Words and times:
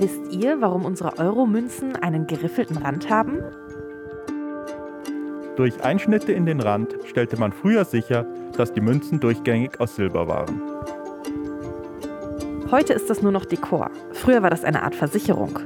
Wisst 0.00 0.32
ihr, 0.32 0.62
warum 0.62 0.86
unsere 0.86 1.18
Euro-Münzen 1.18 1.94
einen 1.94 2.26
geriffelten 2.26 2.78
Rand 2.78 3.10
haben? 3.10 3.44
Durch 5.56 5.84
Einschnitte 5.84 6.32
in 6.32 6.46
den 6.46 6.60
Rand 6.60 6.96
stellte 7.04 7.38
man 7.38 7.52
früher 7.52 7.84
sicher, 7.84 8.24
dass 8.56 8.72
die 8.72 8.80
Münzen 8.80 9.20
durchgängig 9.20 9.78
aus 9.78 9.96
Silber 9.96 10.26
waren. 10.26 10.62
Heute 12.70 12.94
ist 12.94 13.10
das 13.10 13.20
nur 13.20 13.30
noch 13.30 13.44
Dekor. 13.44 13.90
Früher 14.12 14.42
war 14.42 14.48
das 14.48 14.64
eine 14.64 14.82
Art 14.84 14.94
Versicherung. 14.94 15.58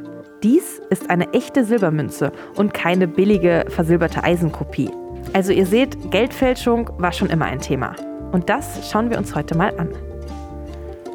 Dies 0.43 0.81
ist 0.91 1.11
eine 1.11 1.33
echte 1.33 1.65
Silbermünze 1.65 2.33
und 2.57 2.75
keine 2.75 3.07
billige 3.07 3.67
versilberte 3.69 4.25
Eisenkopie. 4.25 4.91
Also 5.33 5.53
ihr 5.53 5.67
seht, 5.67 6.11
Geldfälschung 6.11 6.91
war 6.99 7.13
schon 7.13 7.31
immer 7.31 7.45
ein 7.45 7.61
Thema. 7.61 7.95
Und 8.33 8.51
das 8.51 8.91
schauen 8.91 9.11
wir 9.11 9.19
uns 9.19 9.37
heute 9.37 9.57
mal 9.57 9.79
an. 9.79 9.91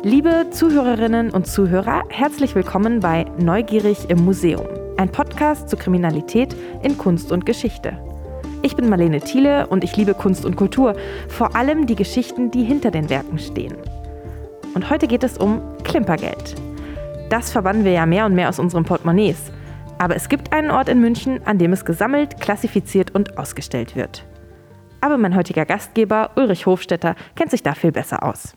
Liebe 0.02 0.48
Zuhörerinnen 0.50 1.30
und 1.32 1.46
Zuhörer, 1.46 2.04
herzlich 2.08 2.56
willkommen 2.56 3.02
bei 3.02 3.26
Neugierig 3.38 4.10
im 4.10 4.24
Museum, 4.24 4.66
ein 4.96 5.12
Podcast 5.12 5.68
zur 5.68 5.78
Kriminalität 5.78 6.56
in 6.84 6.98
Kunst 6.98 7.34
und 7.34 7.46
Geschichte. 7.46 8.00
Ich 8.62 8.78
bin 8.78 8.88
Marlene 8.88 9.20
Thiele 9.20 9.68
und 9.68 9.84
ich 9.84 9.98
liebe 9.98 10.14
Kunst 10.14 10.46
und 10.46 10.56
Kultur, 10.56 10.96
vor 11.28 11.54
allem 11.54 11.86
die 11.86 11.98
Geschichten, 11.98 12.50
die 12.50 12.64
hinter 12.64 12.92
den 12.92 13.10
Werken 13.10 13.38
stehen. 13.40 13.76
Und 14.74 14.90
heute 14.90 15.06
geht 15.06 15.26
es 15.26 15.38
um 15.38 15.62
Klimpergeld. 15.84 16.56
Das 17.30 17.52
verbannen 17.52 17.84
wir 17.84 17.92
ja 17.92 18.06
mehr 18.06 18.26
und 18.26 18.36
mehr 18.36 18.48
aus 18.48 18.60
unseren 18.60 18.86
Portemonnaies. 18.86 19.52
Aber 19.98 20.16
es 20.16 20.30
gibt 20.30 20.54
einen 20.54 20.72
Ort 20.72 20.88
in 20.88 21.02
München, 21.02 21.42
an 21.44 21.58
dem 21.58 21.74
es 21.74 21.84
gesammelt, 21.84 22.40
klassifiziert 22.40 23.14
und 23.14 23.38
ausgestellt 23.38 23.98
wird. 23.98 24.24
Aber 25.02 25.18
mein 25.18 25.36
heutiger 25.36 25.66
Gastgeber, 25.66 26.30
Ulrich 26.38 26.66
Hofstetter, 26.66 27.16
kennt 27.36 27.52
sich 27.52 27.64
da 27.64 27.74
viel 27.74 27.92
besser 27.92 28.24
aus. 28.24 28.56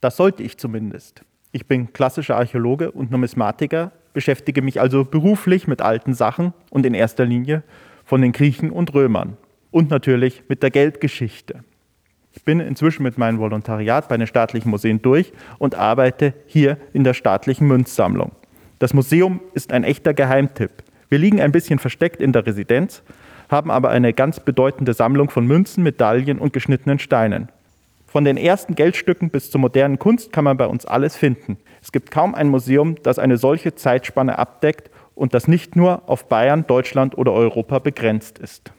Das 0.00 0.16
sollte 0.16 0.42
ich 0.42 0.58
zumindest. 0.58 1.22
Ich 1.50 1.66
bin 1.66 1.92
klassischer 1.92 2.36
Archäologe 2.36 2.90
und 2.90 3.10
Numismatiker, 3.10 3.90
beschäftige 4.12 4.62
mich 4.62 4.80
also 4.80 5.04
beruflich 5.04 5.66
mit 5.66 5.82
alten 5.82 6.14
Sachen 6.14 6.52
und 6.70 6.86
in 6.86 6.94
erster 6.94 7.24
Linie 7.24 7.62
von 8.04 8.22
den 8.22 8.32
Griechen 8.32 8.70
und 8.70 8.94
Römern 8.94 9.36
und 9.70 9.90
natürlich 9.90 10.44
mit 10.48 10.62
der 10.62 10.70
Geldgeschichte. 10.70 11.64
Ich 12.32 12.44
bin 12.44 12.60
inzwischen 12.60 13.02
mit 13.02 13.18
meinem 13.18 13.38
Volontariat 13.38 14.08
bei 14.08 14.16
den 14.16 14.26
staatlichen 14.26 14.70
Museen 14.70 15.02
durch 15.02 15.32
und 15.58 15.74
arbeite 15.74 16.34
hier 16.46 16.76
in 16.92 17.02
der 17.02 17.14
staatlichen 17.14 17.66
Münzsammlung. 17.66 18.32
Das 18.78 18.94
Museum 18.94 19.40
ist 19.54 19.72
ein 19.72 19.82
echter 19.82 20.14
Geheimtipp. 20.14 20.70
Wir 21.08 21.18
liegen 21.18 21.40
ein 21.40 21.52
bisschen 21.52 21.78
versteckt 21.78 22.20
in 22.20 22.32
der 22.32 22.46
Residenz, 22.46 23.02
haben 23.48 23.70
aber 23.70 23.88
eine 23.88 24.12
ganz 24.12 24.40
bedeutende 24.40 24.94
Sammlung 24.94 25.30
von 25.30 25.46
Münzen, 25.46 25.82
Medaillen 25.82 26.38
und 26.38 26.52
geschnittenen 26.52 26.98
Steinen. 26.98 27.48
Von 28.08 28.24
den 28.24 28.38
ersten 28.38 28.74
Geldstücken 28.74 29.28
bis 29.28 29.50
zur 29.50 29.60
modernen 29.60 29.98
Kunst 29.98 30.32
kann 30.32 30.44
man 30.44 30.56
bei 30.56 30.66
uns 30.66 30.86
alles 30.86 31.14
finden. 31.14 31.58
Es 31.82 31.92
gibt 31.92 32.10
kaum 32.10 32.34
ein 32.34 32.48
Museum, 32.48 32.96
das 33.02 33.18
eine 33.18 33.36
solche 33.36 33.74
Zeitspanne 33.74 34.38
abdeckt 34.38 34.90
und 35.14 35.34
das 35.34 35.46
nicht 35.46 35.76
nur 35.76 36.08
auf 36.08 36.26
Bayern, 36.26 36.66
Deutschland 36.66 37.18
oder 37.18 37.34
Europa 37.34 37.80
begrenzt 37.80 38.38
ist. 38.38 38.72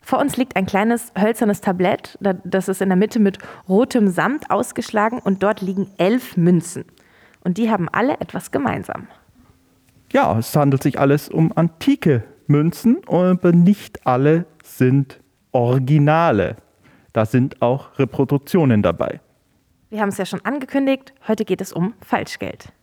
Vor 0.00 0.20
uns 0.20 0.36
liegt 0.36 0.54
ein 0.54 0.66
kleines 0.66 1.12
hölzernes 1.18 1.60
Tablett, 1.60 2.16
das 2.20 2.68
ist 2.68 2.80
in 2.80 2.88
der 2.88 2.96
Mitte 2.96 3.18
mit 3.18 3.38
rotem 3.68 4.06
Samt 4.06 4.52
ausgeschlagen 4.52 5.18
und 5.18 5.42
dort 5.42 5.62
liegen 5.62 5.90
elf 5.98 6.36
Münzen. 6.36 6.84
Und 7.42 7.58
die 7.58 7.72
haben 7.72 7.88
alle 7.90 8.20
etwas 8.20 8.52
gemeinsam. 8.52 9.08
Ja, 10.12 10.38
es 10.38 10.54
handelt 10.54 10.84
sich 10.84 11.00
alles 11.00 11.28
um 11.28 11.50
antike 11.56 12.22
Münzen, 12.46 12.98
aber 13.08 13.50
nicht 13.50 14.06
alle 14.06 14.46
sind 14.62 15.18
Originale. 15.50 16.54
Da 17.16 17.24
sind 17.24 17.62
auch 17.62 17.98
Reproduktionen 17.98 18.82
dabei. 18.82 19.20
Wir 19.88 20.02
haben 20.02 20.10
es 20.10 20.18
ja 20.18 20.26
schon 20.26 20.44
angekündigt, 20.44 21.14
heute 21.26 21.46
geht 21.46 21.62
es 21.62 21.72
um 21.72 21.94
Falschgeld. 22.02 22.74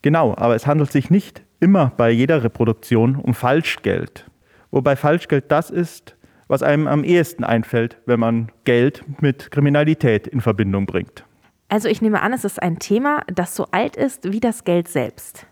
Genau, 0.00 0.34
aber 0.38 0.54
es 0.54 0.66
handelt 0.66 0.90
sich 0.90 1.10
nicht 1.10 1.42
immer 1.60 1.92
bei 1.98 2.08
jeder 2.08 2.42
Reproduktion 2.42 3.16
um 3.16 3.34
Falschgeld. 3.34 4.24
Wobei 4.70 4.96
Falschgeld 4.96 5.52
das 5.52 5.68
ist, 5.68 6.16
was 6.46 6.62
einem 6.62 6.86
am 6.86 7.04
ehesten 7.04 7.44
einfällt, 7.44 7.98
wenn 8.06 8.20
man 8.20 8.50
Geld 8.64 9.04
mit 9.20 9.50
Kriminalität 9.50 10.26
in 10.26 10.40
Verbindung 10.40 10.86
bringt. 10.86 11.26
Also 11.68 11.88
ich 11.88 12.00
nehme 12.00 12.22
an, 12.22 12.32
es 12.32 12.46
ist 12.46 12.62
ein 12.62 12.78
Thema, 12.78 13.20
das 13.26 13.54
so 13.54 13.66
alt 13.70 13.96
ist 13.96 14.32
wie 14.32 14.40
das 14.40 14.64
Geld 14.64 14.88
selbst. 14.88 15.46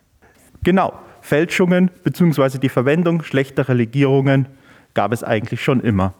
Genau, 0.62 0.98
Fälschungen 1.20 1.90
bzw. 2.02 2.60
die 2.60 2.70
Verwendung 2.70 3.22
schlechterer 3.22 3.74
Legierungen 3.74 4.48
gab 4.94 5.12
es 5.12 5.22
eigentlich 5.22 5.62
schon 5.62 5.80
immer. 5.80 6.14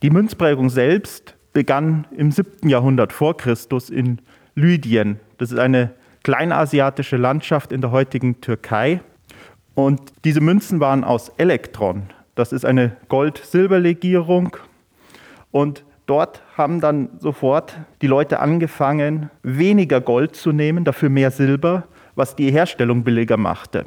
Die 0.00 0.10
Münzprägung 0.10 0.70
selbst 0.70 1.34
begann 1.52 2.06
im 2.16 2.30
7. 2.30 2.68
Jahrhundert 2.68 3.12
vor 3.12 3.36
Christus 3.36 3.90
in 3.90 4.20
Lydien. 4.54 5.18
Das 5.38 5.50
ist 5.50 5.58
eine 5.58 5.90
kleinasiatische 6.22 7.16
Landschaft 7.16 7.72
in 7.72 7.80
der 7.80 7.90
heutigen 7.90 8.40
Türkei. 8.40 9.00
Und 9.74 10.00
diese 10.24 10.40
Münzen 10.40 10.78
waren 10.78 11.02
aus 11.02 11.30
Elektron. 11.30 12.04
Das 12.36 12.52
ist 12.52 12.64
eine 12.64 12.96
Gold-Silber-Legierung. 13.08 14.56
Und 15.50 15.84
dort 16.06 16.42
haben 16.56 16.80
dann 16.80 17.08
sofort 17.18 17.76
die 18.00 18.06
Leute 18.06 18.38
angefangen, 18.38 19.30
weniger 19.42 20.00
Gold 20.00 20.36
zu 20.36 20.52
nehmen, 20.52 20.84
dafür 20.84 21.08
mehr 21.08 21.32
Silber, 21.32 21.88
was 22.14 22.36
die 22.36 22.52
Herstellung 22.52 23.02
billiger 23.02 23.36
machte. 23.36 23.84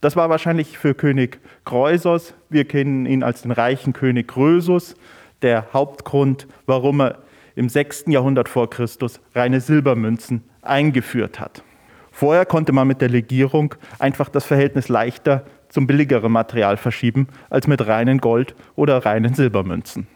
Das 0.00 0.14
war 0.14 0.30
wahrscheinlich 0.30 0.78
für 0.78 0.94
König 0.94 1.40
Kreusos, 1.64 2.34
wir 2.48 2.64
kennen 2.64 3.06
ihn 3.06 3.24
als 3.24 3.42
den 3.42 3.50
reichen 3.50 3.92
König 3.92 4.28
Krösus, 4.28 4.94
der 5.42 5.66
Hauptgrund, 5.72 6.46
warum 6.66 7.00
er 7.00 7.18
im 7.54 7.68
6. 7.68 8.04
Jahrhundert 8.06 8.48
vor 8.48 8.70
Christus 8.70 9.20
reine 9.34 9.60
Silbermünzen 9.60 10.44
eingeführt 10.62 11.40
hat. 11.40 11.62
Vorher 12.10 12.44
konnte 12.46 12.72
man 12.72 12.86
mit 12.86 13.00
der 13.00 13.08
Legierung 13.08 13.74
einfach 13.98 14.28
das 14.28 14.44
Verhältnis 14.44 14.88
leichter 14.88 15.44
zum 15.68 15.86
billigeren 15.86 16.30
Material 16.30 16.76
verschieben 16.76 17.28
als 17.48 17.66
mit 17.66 17.86
reinen 17.86 18.18
Gold- 18.18 18.54
oder 18.76 19.04
reinen 19.04 19.34
Silbermünzen. 19.34 20.06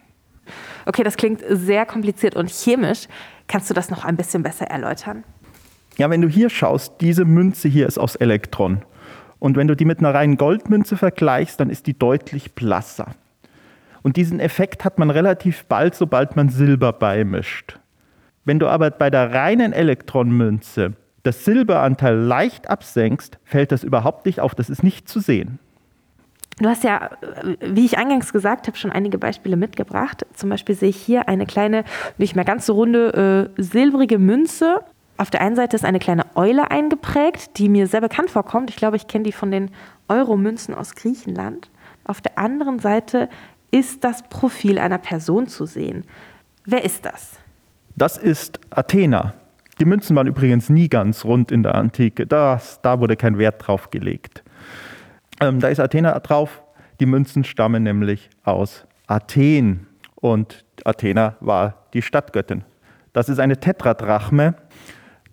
Okay, 0.85 1.03
das 1.03 1.17
klingt 1.17 1.43
sehr 1.49 1.85
kompliziert 1.85 2.35
und 2.35 2.49
chemisch. 2.49 3.07
Kannst 3.47 3.69
du 3.69 3.73
das 3.73 3.89
noch 3.89 4.05
ein 4.05 4.15
bisschen 4.15 4.43
besser 4.43 4.67
erläutern? 4.67 5.23
Ja, 5.97 6.09
wenn 6.09 6.21
du 6.21 6.27
hier 6.27 6.49
schaust, 6.49 6.93
diese 7.01 7.25
Münze 7.25 7.67
hier 7.67 7.87
ist 7.87 7.97
aus 7.97 8.15
Elektron. 8.15 8.83
Und 9.39 9.57
wenn 9.57 9.67
du 9.67 9.75
die 9.75 9.85
mit 9.85 9.99
einer 9.99 10.13
reinen 10.13 10.37
Goldmünze 10.37 10.95
vergleichst, 10.95 11.59
dann 11.59 11.69
ist 11.69 11.87
die 11.87 11.97
deutlich 11.97 12.53
blasser. 12.53 13.15
Und 14.07 14.15
diesen 14.15 14.39
Effekt 14.39 14.85
hat 14.85 14.99
man 14.99 15.09
relativ 15.09 15.65
bald, 15.65 15.93
sobald 15.93 16.37
man 16.37 16.47
Silber 16.47 16.93
beimischt. 16.93 17.77
Wenn 18.45 18.57
du 18.57 18.69
aber 18.69 18.89
bei 18.89 19.09
der 19.09 19.33
reinen 19.33 19.73
Elektronmünze 19.73 20.93
das 21.23 21.43
Silberanteil 21.43 22.15
leicht 22.15 22.69
absenkst, 22.69 23.37
fällt 23.43 23.73
das 23.73 23.83
überhaupt 23.83 24.25
nicht 24.25 24.39
auf. 24.39 24.55
Das 24.55 24.69
ist 24.69 24.81
nicht 24.81 25.09
zu 25.09 25.19
sehen. 25.19 25.59
Du 26.61 26.69
hast 26.69 26.85
ja, 26.85 27.09
wie 27.59 27.83
ich 27.83 27.97
eingangs 27.97 28.31
gesagt 28.31 28.67
habe, 28.67 28.77
schon 28.77 28.93
einige 28.93 29.17
Beispiele 29.17 29.57
mitgebracht. 29.57 30.25
Zum 30.33 30.51
Beispiel 30.51 30.75
sehe 30.75 30.87
ich 30.87 30.95
hier 30.95 31.27
eine 31.27 31.45
kleine, 31.45 31.83
nicht 32.17 32.33
mehr 32.33 32.45
ganz 32.45 32.65
so 32.65 32.75
runde, 32.75 33.51
äh, 33.57 33.61
silbrige 33.61 34.19
Münze. 34.19 34.85
Auf 35.17 35.31
der 35.31 35.41
einen 35.41 35.57
Seite 35.57 35.75
ist 35.75 35.83
eine 35.83 35.99
kleine 35.99 36.27
Eule 36.35 36.71
eingeprägt, 36.71 37.57
die 37.57 37.67
mir 37.67 37.87
sehr 37.87 37.99
bekannt 37.99 38.29
vorkommt. 38.29 38.69
Ich 38.69 38.77
glaube, 38.77 38.95
ich 38.95 39.07
kenne 39.07 39.25
die 39.25 39.33
von 39.33 39.51
den 39.51 39.69
Euro-Münzen 40.07 40.73
aus 40.73 40.95
Griechenland. 40.95 41.69
Auf 42.05 42.21
der 42.21 42.37
anderen 42.37 42.79
Seite 42.79 43.27
ist 43.71 44.03
das 44.03 44.23
Profil 44.29 44.79
einer 44.79 44.97
Person 44.97 45.47
zu 45.47 45.65
sehen. 45.65 46.05
Wer 46.65 46.83
ist 46.83 47.05
das? 47.05 47.37
Das 47.95 48.17
ist 48.17 48.59
Athena. 48.69 49.33
Die 49.79 49.85
Münzen 49.85 50.15
waren 50.15 50.27
übrigens 50.27 50.69
nie 50.69 50.89
ganz 50.89 51.23
rund 51.23 51.51
in 51.51 51.63
der 51.63 51.75
Antike. 51.75 52.25
Das, 52.25 52.81
da 52.81 52.99
wurde 52.99 53.15
kein 53.15 53.37
Wert 53.37 53.67
drauf 53.67 53.91
gelegt. 53.91 54.43
Ähm, 55.39 55.59
da 55.59 55.67
ist 55.67 55.79
Athena 55.79 56.17
drauf. 56.19 56.63
Die 56.99 57.05
Münzen 57.05 57.43
stammen 57.43 57.83
nämlich 57.83 58.29
aus 58.43 58.85
Athen. 59.05 59.87
Und 60.15 60.65
Athena 60.83 61.37
war 61.41 61.85
die 61.93 62.01
Stadtgöttin. 62.01 62.63
Das 63.13 63.29
ist 63.29 63.39
eine 63.39 63.59
Tetradrachme. 63.59 64.55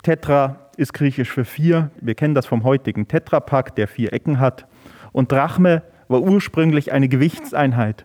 Tetra 0.02 0.70
ist 0.76 0.92
griechisch 0.92 1.30
für 1.30 1.44
vier. 1.44 1.90
Wir 2.00 2.14
kennen 2.14 2.34
das 2.34 2.46
vom 2.46 2.64
heutigen 2.64 3.08
Tetrapack, 3.08 3.74
der 3.76 3.88
vier 3.88 4.12
Ecken 4.12 4.40
hat. 4.40 4.66
Und 5.12 5.32
Drachme 5.32 5.82
war 6.08 6.20
ursprünglich 6.20 6.92
eine 6.92 7.08
Gewichtseinheit. 7.08 8.04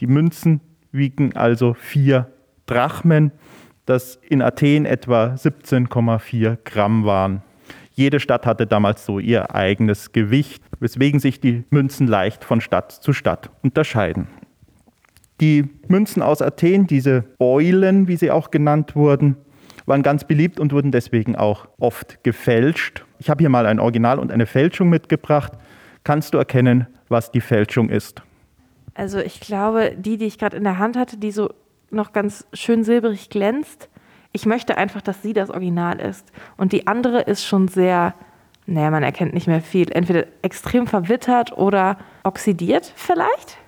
Die 0.00 0.06
Münzen 0.06 0.60
wiegen 0.92 1.36
also 1.36 1.74
vier 1.74 2.30
Drachmen, 2.66 3.32
das 3.86 4.18
in 4.28 4.42
Athen 4.42 4.84
etwa 4.84 5.34
17,4 5.34 6.58
Gramm 6.64 7.04
waren. 7.04 7.42
Jede 7.92 8.20
Stadt 8.20 8.44
hatte 8.44 8.66
damals 8.66 9.06
so 9.06 9.18
ihr 9.18 9.54
eigenes 9.54 10.12
Gewicht, 10.12 10.62
weswegen 10.80 11.18
sich 11.18 11.40
die 11.40 11.64
Münzen 11.70 12.06
leicht 12.06 12.44
von 12.44 12.60
Stadt 12.60 12.92
zu 12.92 13.12
Stadt 13.12 13.50
unterscheiden. 13.62 14.28
Die 15.40 15.64
Münzen 15.88 16.22
aus 16.22 16.42
Athen, 16.42 16.86
diese 16.86 17.24
Eulen, 17.38 18.08
wie 18.08 18.16
sie 18.16 18.30
auch 18.30 18.50
genannt 18.50 18.96
wurden, 18.96 19.36
waren 19.86 20.02
ganz 20.02 20.24
beliebt 20.24 20.60
und 20.60 20.72
wurden 20.72 20.90
deswegen 20.90 21.36
auch 21.36 21.68
oft 21.78 22.22
gefälscht. 22.24 23.04
Ich 23.18 23.30
habe 23.30 23.42
hier 23.42 23.48
mal 23.48 23.66
ein 23.66 23.78
Original 23.78 24.18
und 24.18 24.32
eine 24.32 24.46
Fälschung 24.46 24.88
mitgebracht. 24.88 25.52
Kannst 26.04 26.34
du 26.34 26.38
erkennen, 26.38 26.86
was 27.08 27.30
die 27.30 27.40
Fälschung 27.40 27.88
ist? 27.88 28.22
Also 28.96 29.18
ich 29.18 29.40
glaube, 29.40 29.92
die, 29.96 30.16
die 30.16 30.24
ich 30.24 30.38
gerade 30.38 30.56
in 30.56 30.64
der 30.64 30.78
Hand 30.78 30.96
hatte, 30.96 31.18
die 31.18 31.30
so 31.30 31.50
noch 31.90 32.12
ganz 32.12 32.46
schön 32.52 32.82
silbrig 32.82 33.28
glänzt, 33.28 33.88
ich 34.32 34.46
möchte 34.46 34.76
einfach, 34.76 35.02
dass 35.02 35.22
sie 35.22 35.32
das 35.32 35.50
Original 35.50 36.00
ist. 36.00 36.30
Und 36.56 36.72
die 36.72 36.86
andere 36.86 37.22
ist 37.22 37.44
schon 37.44 37.68
sehr 37.68 38.14
Naja, 38.66 38.90
man 38.90 39.02
erkennt 39.02 39.32
nicht 39.32 39.46
mehr 39.46 39.60
viel. 39.60 39.90
Entweder 39.92 40.24
extrem 40.42 40.86
verwittert 40.86 41.56
oder 41.56 41.98
oxidiert 42.24 42.92
vielleicht? 42.96 43.58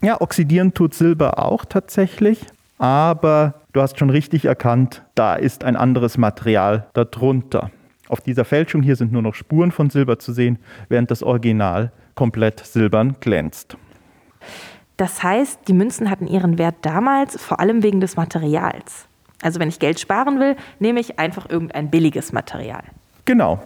Ja, 0.00 0.20
oxidieren 0.20 0.72
tut 0.74 0.94
Silber 0.94 1.38
auch 1.38 1.64
tatsächlich. 1.64 2.40
Aber 2.78 3.54
du 3.72 3.82
hast 3.82 3.98
schon 3.98 4.10
richtig 4.10 4.44
erkannt, 4.44 5.02
da 5.14 5.34
ist 5.34 5.64
ein 5.64 5.76
anderes 5.76 6.16
Material 6.16 6.86
darunter. 6.94 7.70
Auf 8.08 8.20
dieser 8.20 8.44
Fälschung 8.44 8.82
hier 8.82 8.96
sind 8.96 9.12
nur 9.12 9.22
noch 9.22 9.34
Spuren 9.34 9.72
von 9.72 9.90
Silber 9.90 10.18
zu 10.18 10.32
sehen, 10.32 10.58
während 10.88 11.10
das 11.10 11.22
Original 11.22 11.92
komplett 12.14 12.60
silbern 12.64 13.16
glänzt. 13.20 13.76
Das 14.98 15.22
heißt, 15.22 15.60
die 15.68 15.72
Münzen 15.72 16.10
hatten 16.10 16.26
ihren 16.26 16.58
Wert 16.58 16.74
damals 16.82 17.40
vor 17.40 17.60
allem 17.60 17.84
wegen 17.84 18.00
des 18.00 18.16
Materials. 18.16 19.06
Also 19.40 19.60
wenn 19.60 19.68
ich 19.68 19.78
Geld 19.78 20.00
sparen 20.00 20.40
will, 20.40 20.56
nehme 20.80 20.98
ich 20.98 21.20
einfach 21.20 21.48
irgendein 21.48 21.88
billiges 21.88 22.32
Material. 22.32 22.82
Genau. 23.24 23.62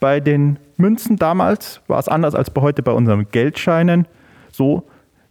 Bei 0.00 0.18
den 0.18 0.58
Münzen 0.78 1.16
damals 1.16 1.82
war 1.88 1.98
es 1.98 2.08
anders 2.08 2.34
als 2.34 2.50
bei 2.50 2.62
heute 2.62 2.82
bei 2.82 2.92
unseren 2.92 3.28
Geldscheinen 3.30 4.08
so, 4.50 4.88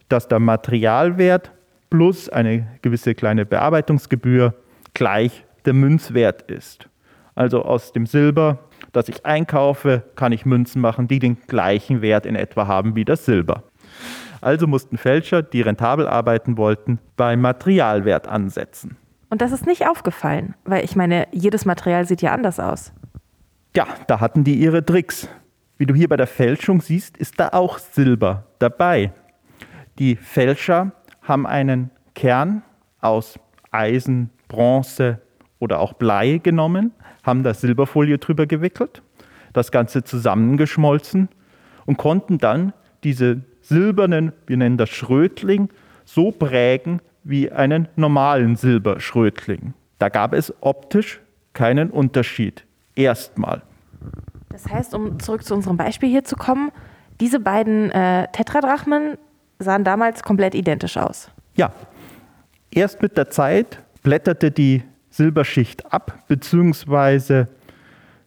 dass 0.09 0.27
der 0.27 0.39
Materialwert 0.39 1.51
plus 1.89 2.29
eine 2.29 2.67
gewisse 2.83 3.15
kleine 3.15 3.45
Bearbeitungsgebühr 3.45 4.53
gleich 4.93 5.43
der 5.65 5.73
Münzwert 5.73 6.43
ist. 6.51 6.88
Also 7.33 7.63
aus 7.63 7.93
dem 7.93 8.05
Silber, 8.05 8.59
das 8.93 9.09
ich 9.09 9.25
einkaufe, 9.25 10.03
kann 10.15 10.33
ich 10.33 10.45
Münzen 10.45 10.81
machen, 10.81 11.07
die 11.07 11.17
den 11.17 11.41
gleichen 11.47 12.03
Wert 12.03 12.27
in 12.27 12.35
etwa 12.35 12.67
haben 12.67 12.95
wie 12.95 13.05
das 13.05 13.25
Silber. 13.25 13.63
Also 14.41 14.67
mussten 14.67 14.97
Fälscher, 14.97 15.43
die 15.43 15.61
rentabel 15.61 16.07
arbeiten 16.07 16.57
wollten, 16.57 16.99
beim 17.15 17.41
Materialwert 17.41 18.27
ansetzen. 18.27 18.97
Und 19.29 19.41
das 19.41 19.51
ist 19.51 19.65
nicht 19.65 19.88
aufgefallen, 19.88 20.55
weil 20.65 20.83
ich 20.83 20.95
meine, 20.95 21.27
jedes 21.31 21.63
Material 21.63 22.05
sieht 22.05 22.21
ja 22.21 22.33
anders 22.33 22.59
aus. 22.59 22.91
Ja, 23.75 23.88
da 24.07 24.19
hatten 24.19 24.43
die 24.43 24.55
ihre 24.55 24.85
Tricks. 24.85 25.29
Wie 25.77 25.85
du 25.85 25.93
hier 25.93 26.09
bei 26.09 26.17
der 26.17 26.27
Fälschung 26.27 26.81
siehst, 26.81 27.17
ist 27.17 27.39
da 27.39 27.49
auch 27.53 27.77
Silber 27.77 28.43
dabei. 28.59 29.13
Die 29.99 30.15
Fälscher 30.15 30.91
haben 31.21 31.47
einen 31.47 31.91
Kern 32.13 32.63
aus 32.99 33.39
Eisen, 33.71 34.31
Bronze 34.47 35.21
oder 35.59 35.79
auch 35.79 35.93
Blei 35.93 36.39
genommen, 36.43 36.91
haben 37.23 37.43
da 37.43 37.53
Silberfolie 37.53 38.17
drüber 38.17 38.47
gewickelt, 38.47 39.01
das 39.53 39.71
Ganze 39.71 40.03
zusammengeschmolzen 40.03 41.29
und 41.85 41.97
konnten 41.97 42.38
dann 42.38 42.73
diese 43.03 43.41
silbernen, 43.62 44.34
wir 44.48 44.58
nennen 44.58 44.78
das 44.78 44.90
Schrötling, 44.90 45.69
so 46.06 46.31
prägen 46.31 47.02
wie 47.24 47.52
einen 47.52 47.88
normalen 47.96 48.56
Silberschrötling. 48.56 49.74
Da 50.00 50.10
gab 50.10 50.34
es 50.34 50.54
optisch 50.62 51.22
keinen 51.54 51.90
Unterschied. 51.90 52.66
Erstmal. 52.96 53.62
Das 54.50 54.68
heißt, 54.68 54.94
um 54.96 55.19
zurück 55.19 55.44
zu 55.44 55.54
unserem 55.54 55.78
Beispiel 55.78 56.10
hier 56.10 56.24
zu 56.24 56.36
kommen, 56.36 56.72
diese 57.19 57.40
beiden 57.40 57.92
äh, 57.92 58.28
Tetradrachmen 58.31 59.18
sahen 59.60 59.84
damals 59.84 60.24
komplett 60.24 60.56
identisch 60.56 60.98
aus. 60.98 61.30
Ja, 61.56 61.72
erst 62.72 63.02
mit 63.02 63.16
der 63.16 63.30
Zeit 63.30 63.80
blätterte 64.02 64.52
die 64.52 64.84
Silberschicht 65.10 65.94
ab, 65.94 66.24
beziehungsweise 66.28 67.48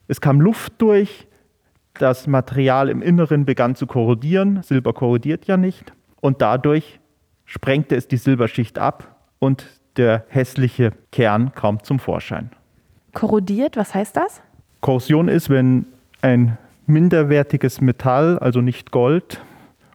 es 0.07 0.21
kam 0.21 0.41
Luft 0.41 0.75
durch, 0.79 1.27
das 1.99 2.27
Material 2.27 2.89
im 2.89 3.03
Inneren 3.03 3.45
begann 3.45 3.75
zu 3.75 3.87
korrodieren, 3.87 4.63
Silber 4.63 4.93
korrodiert 4.93 5.47
ja 5.47 5.57
nicht, 5.57 5.93
und 6.21 6.43
dadurch 6.43 7.01
sprengte 7.45 7.97
es 7.97 8.09
die 8.09 8.17
Silberschicht 8.17 8.79
ab 8.79 9.17
und 9.39 9.67
der 9.97 10.25
hässliche 10.29 10.93
Kern 11.13 11.53
kam 11.55 11.83
zum 11.83 11.99
Vorschein. 11.99 12.51
Korrodiert, 13.13 13.77
was 13.77 13.95
heißt 13.95 14.17
das? 14.17 14.43
Korrosion 14.81 15.29
ist, 15.29 15.51
wenn 15.51 15.87
ein 16.21 16.59
minderwertiges 16.87 17.81
Metall, 17.81 18.39
also 18.39 18.61
nicht 18.61 18.91
Gold, 18.91 19.41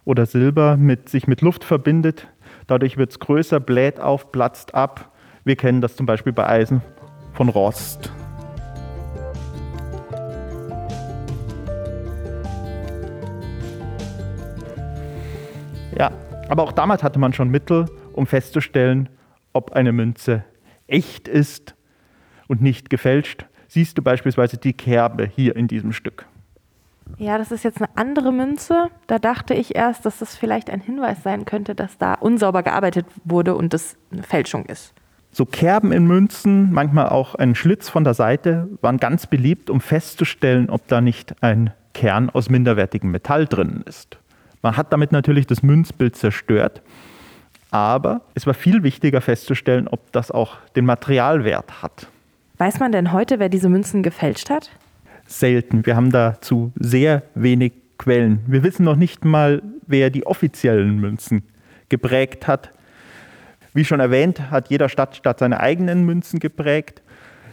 oder 0.05 0.25
Silber 0.25 0.77
mit, 0.77 1.09
sich 1.09 1.27
mit 1.27 1.41
Luft 1.41 1.63
verbindet. 1.63 2.27
Dadurch 2.67 2.97
wird 2.97 3.11
es 3.11 3.19
größer, 3.19 3.59
bläht 3.59 3.99
auf, 3.99 4.31
platzt 4.31 4.73
ab. 4.73 5.11
Wir 5.43 5.55
kennen 5.55 5.81
das 5.81 5.95
zum 5.95 6.05
Beispiel 6.05 6.33
bei 6.33 6.47
Eisen 6.47 6.81
von 7.33 7.49
Rost. 7.49 8.11
Ja, 15.97 16.11
aber 16.49 16.63
auch 16.63 16.71
damals 16.71 17.03
hatte 17.03 17.19
man 17.19 17.33
schon 17.33 17.49
Mittel, 17.49 17.85
um 18.13 18.27
festzustellen, 18.27 19.09
ob 19.53 19.71
eine 19.73 19.91
Münze 19.91 20.43
echt 20.87 21.27
ist 21.27 21.75
und 22.47 22.61
nicht 22.61 22.89
gefälscht. 22.89 23.45
Siehst 23.67 23.97
du 23.97 24.01
beispielsweise 24.01 24.57
die 24.57 24.73
Kerbe 24.73 25.25
hier 25.25 25.55
in 25.55 25.67
diesem 25.67 25.93
Stück. 25.93 26.25
Ja, 27.17 27.37
das 27.37 27.51
ist 27.51 27.63
jetzt 27.63 27.81
eine 27.81 27.89
andere 27.95 28.31
Münze. 28.31 28.89
Da 29.07 29.19
dachte 29.19 29.53
ich 29.53 29.75
erst, 29.75 30.05
dass 30.05 30.19
das 30.19 30.35
vielleicht 30.35 30.69
ein 30.69 30.79
Hinweis 30.79 31.23
sein 31.23 31.45
könnte, 31.45 31.75
dass 31.75 31.97
da 31.97 32.13
unsauber 32.13 32.63
gearbeitet 32.63 33.05
wurde 33.23 33.55
und 33.55 33.73
das 33.73 33.97
eine 34.11 34.23
Fälschung 34.23 34.65
ist. 34.65 34.93
So 35.31 35.45
Kerben 35.45 35.91
in 35.91 36.07
Münzen, 36.07 36.71
manchmal 36.71 37.09
auch 37.09 37.35
ein 37.35 37.55
Schlitz 37.55 37.89
von 37.89 38.03
der 38.03 38.13
Seite, 38.13 38.67
waren 38.81 38.97
ganz 38.97 39.27
beliebt, 39.27 39.69
um 39.69 39.81
festzustellen, 39.81 40.69
ob 40.69 40.87
da 40.87 41.01
nicht 41.01 41.35
ein 41.41 41.71
Kern 41.93 42.29
aus 42.29 42.49
minderwertigem 42.49 43.11
Metall 43.11 43.45
drin 43.45 43.83
ist. 43.85 44.18
Man 44.61 44.77
hat 44.77 44.91
damit 44.91 45.11
natürlich 45.11 45.47
das 45.47 45.63
Münzbild 45.63 46.15
zerstört, 46.15 46.81
aber 47.71 48.21
es 48.33 48.45
war 48.45 48.53
viel 48.53 48.83
wichtiger 48.83 49.21
festzustellen, 49.21 49.87
ob 49.87 50.11
das 50.11 50.31
auch 50.31 50.57
den 50.75 50.85
Materialwert 50.85 51.81
hat. 51.81 52.07
Weiß 52.57 52.79
man 52.79 52.91
denn 52.91 53.13
heute, 53.13 53.39
wer 53.39 53.49
diese 53.49 53.69
Münzen 53.69 54.03
gefälscht 54.03 54.49
hat? 54.49 54.69
selten. 55.29 55.85
Wir 55.85 55.95
haben 55.95 56.11
dazu 56.11 56.71
sehr 56.75 57.23
wenig 57.35 57.73
Quellen. 57.97 58.39
Wir 58.47 58.63
wissen 58.63 58.83
noch 58.83 58.95
nicht 58.95 59.25
mal, 59.25 59.61
wer 59.87 60.09
die 60.09 60.25
offiziellen 60.25 60.99
Münzen 60.99 61.43
geprägt 61.89 62.47
hat. 62.47 62.71
Wie 63.73 63.85
schon 63.85 63.99
erwähnt, 63.99 64.51
hat 64.51 64.69
jeder 64.69 64.89
Stadtstaat 64.89 65.39
seine 65.39 65.59
eigenen 65.59 66.05
Münzen 66.05 66.39
geprägt. 66.39 67.01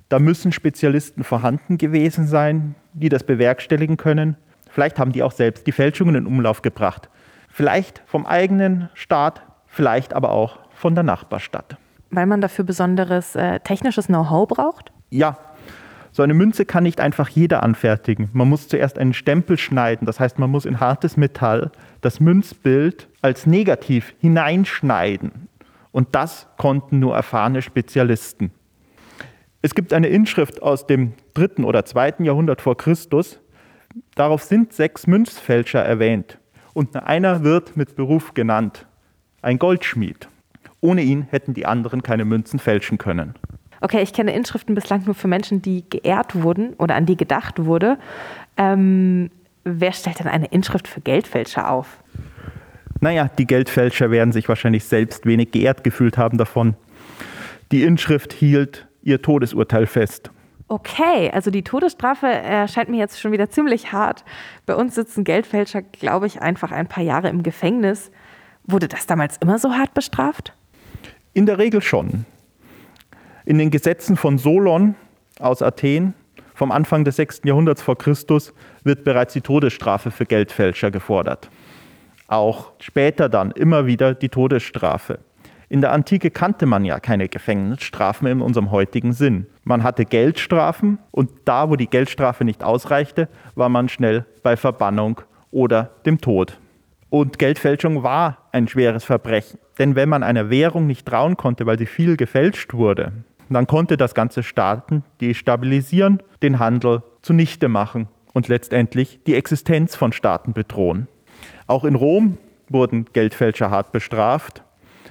Da 0.08 0.18
müssen 0.18 0.52
Spezialisten 0.52 1.24
vorhanden 1.24 1.78
gewesen 1.78 2.26
sein, 2.26 2.74
die 2.92 3.08
das 3.08 3.24
bewerkstelligen 3.24 3.96
können. 3.96 4.36
Vielleicht 4.76 4.98
haben 4.98 5.12
die 5.12 5.22
auch 5.22 5.32
selbst 5.32 5.66
die 5.66 5.72
Fälschungen 5.72 6.16
in 6.16 6.26
Umlauf 6.26 6.60
gebracht. 6.60 7.08
Vielleicht 7.48 8.02
vom 8.04 8.26
eigenen 8.26 8.90
Staat, 8.92 9.40
vielleicht 9.64 10.12
aber 10.12 10.32
auch 10.32 10.58
von 10.74 10.94
der 10.94 11.02
Nachbarstadt. 11.02 11.78
Weil 12.10 12.26
man 12.26 12.42
dafür 12.42 12.66
besonderes 12.66 13.34
äh, 13.36 13.58
technisches 13.60 14.08
Know-how 14.08 14.46
braucht? 14.46 14.92
Ja, 15.08 15.38
so 16.12 16.22
eine 16.22 16.34
Münze 16.34 16.66
kann 16.66 16.82
nicht 16.82 17.00
einfach 17.00 17.30
jeder 17.30 17.62
anfertigen. 17.62 18.28
Man 18.34 18.50
muss 18.50 18.68
zuerst 18.68 18.98
einen 18.98 19.14
Stempel 19.14 19.56
schneiden, 19.56 20.04
das 20.04 20.20
heißt, 20.20 20.38
man 20.38 20.50
muss 20.50 20.66
in 20.66 20.78
hartes 20.78 21.16
Metall 21.16 21.70
das 22.02 22.20
Münzbild 22.20 23.08
als 23.22 23.46
negativ 23.46 24.12
hineinschneiden. 24.20 25.48
Und 25.90 26.14
das 26.14 26.48
konnten 26.58 26.98
nur 26.98 27.16
erfahrene 27.16 27.62
Spezialisten. 27.62 28.50
Es 29.62 29.74
gibt 29.74 29.94
eine 29.94 30.08
Inschrift 30.08 30.60
aus 30.60 30.86
dem 30.86 31.14
dritten 31.32 31.64
oder 31.64 31.86
zweiten 31.86 32.26
Jahrhundert 32.26 32.60
vor 32.60 32.76
Christus. 32.76 33.40
Darauf 34.14 34.42
sind 34.42 34.72
sechs 34.72 35.06
Münzfälscher 35.06 35.82
erwähnt. 35.82 36.38
Und 36.74 36.94
einer 36.96 37.42
wird 37.42 37.76
mit 37.76 37.96
Beruf 37.96 38.34
genannt, 38.34 38.86
ein 39.42 39.58
Goldschmied. 39.58 40.28
Ohne 40.80 41.02
ihn 41.02 41.22
hätten 41.30 41.54
die 41.54 41.66
anderen 41.66 42.02
keine 42.02 42.24
Münzen 42.24 42.58
fälschen 42.58 42.98
können. 42.98 43.34
Okay, 43.80 44.02
ich 44.02 44.12
kenne 44.12 44.34
Inschriften 44.34 44.74
bislang 44.74 45.04
nur 45.04 45.14
für 45.14 45.28
Menschen, 45.28 45.62
die 45.62 45.84
geehrt 45.88 46.34
wurden 46.34 46.74
oder 46.74 46.94
an 46.94 47.06
die 47.06 47.16
gedacht 47.16 47.64
wurde. 47.64 47.98
Ähm, 48.56 49.30
wer 49.64 49.92
stellt 49.92 50.18
denn 50.18 50.28
eine 50.28 50.46
Inschrift 50.46 50.88
für 50.88 51.00
Geldfälscher 51.00 51.70
auf? 51.70 52.02
Naja, 53.00 53.30
die 53.38 53.46
Geldfälscher 53.46 54.10
werden 54.10 54.32
sich 54.32 54.48
wahrscheinlich 54.48 54.84
selbst 54.84 55.26
wenig 55.26 55.50
geehrt 55.50 55.84
gefühlt 55.84 56.16
haben 56.16 56.38
davon. 56.38 56.74
Die 57.72 57.82
Inschrift 57.82 58.32
hielt 58.32 58.86
ihr 59.02 59.20
Todesurteil 59.22 59.86
fest. 59.86 60.30
Okay, 60.68 61.30
also 61.32 61.52
die 61.52 61.62
Todesstrafe 61.62 62.26
erscheint 62.26 62.88
mir 62.88 62.98
jetzt 62.98 63.20
schon 63.20 63.30
wieder 63.30 63.48
ziemlich 63.48 63.92
hart. 63.92 64.24
Bei 64.66 64.74
uns 64.74 64.96
sitzen 64.96 65.22
Geldfälscher, 65.22 65.82
glaube 65.82 66.26
ich, 66.26 66.42
einfach 66.42 66.72
ein 66.72 66.88
paar 66.88 67.04
Jahre 67.04 67.28
im 67.28 67.44
Gefängnis. 67.44 68.10
Wurde 68.64 68.88
das 68.88 69.06
damals 69.06 69.36
immer 69.36 69.60
so 69.60 69.74
hart 69.74 69.94
bestraft? 69.94 70.54
In 71.34 71.46
der 71.46 71.58
Regel 71.58 71.82
schon. 71.82 72.24
In 73.44 73.58
den 73.58 73.70
Gesetzen 73.70 74.16
von 74.16 74.38
Solon 74.38 74.96
aus 75.38 75.62
Athen 75.62 76.14
vom 76.54 76.72
Anfang 76.72 77.04
des 77.04 77.16
6. 77.16 77.42
Jahrhunderts 77.44 77.82
vor 77.82 77.96
Christus 77.96 78.52
wird 78.82 79.04
bereits 79.04 79.34
die 79.34 79.42
Todesstrafe 79.42 80.10
für 80.10 80.26
Geldfälscher 80.26 80.90
gefordert. 80.90 81.48
Auch 82.26 82.72
später 82.80 83.28
dann 83.28 83.52
immer 83.52 83.86
wieder 83.86 84.14
die 84.14 84.30
Todesstrafe. 84.30 85.20
In 85.68 85.80
der 85.80 85.92
Antike 85.92 86.30
kannte 86.30 86.64
man 86.64 86.84
ja 86.84 87.00
keine 87.00 87.28
Gefängnisstrafen 87.28 88.28
in 88.28 88.40
unserem 88.40 88.70
heutigen 88.70 89.12
Sinn. 89.12 89.46
Man 89.64 89.82
hatte 89.82 90.04
Geldstrafen 90.04 90.98
und 91.10 91.30
da, 91.44 91.68
wo 91.68 91.76
die 91.76 91.88
Geldstrafe 91.88 92.44
nicht 92.44 92.62
ausreichte, 92.62 93.28
war 93.56 93.68
man 93.68 93.88
schnell 93.88 94.26
bei 94.44 94.56
Verbannung 94.56 95.20
oder 95.50 95.90
dem 96.04 96.20
Tod. 96.20 96.60
Und 97.10 97.38
Geldfälschung 97.38 98.02
war 98.02 98.38
ein 98.52 98.68
schweres 98.68 99.04
Verbrechen. 99.04 99.58
Denn 99.78 99.96
wenn 99.96 100.08
man 100.08 100.22
einer 100.22 100.50
Währung 100.50 100.86
nicht 100.86 101.06
trauen 101.06 101.36
konnte, 101.36 101.66
weil 101.66 101.78
sie 101.78 101.86
viel 101.86 102.16
gefälscht 102.16 102.74
wurde, 102.74 103.12
dann 103.48 103.66
konnte 103.66 103.96
das 103.96 104.14
ganze 104.14 104.42
Staaten 104.42 105.04
destabilisieren, 105.20 106.22
den 106.42 106.58
Handel 106.58 107.02
zunichte 107.22 107.68
machen 107.68 108.08
und 108.32 108.48
letztendlich 108.48 109.20
die 109.26 109.34
Existenz 109.34 109.96
von 109.96 110.12
Staaten 110.12 110.52
bedrohen. 110.52 111.08
Auch 111.66 111.84
in 111.84 111.94
Rom 111.94 112.38
wurden 112.68 113.06
Geldfälscher 113.12 113.70
hart 113.70 113.92
bestraft. 113.92 114.62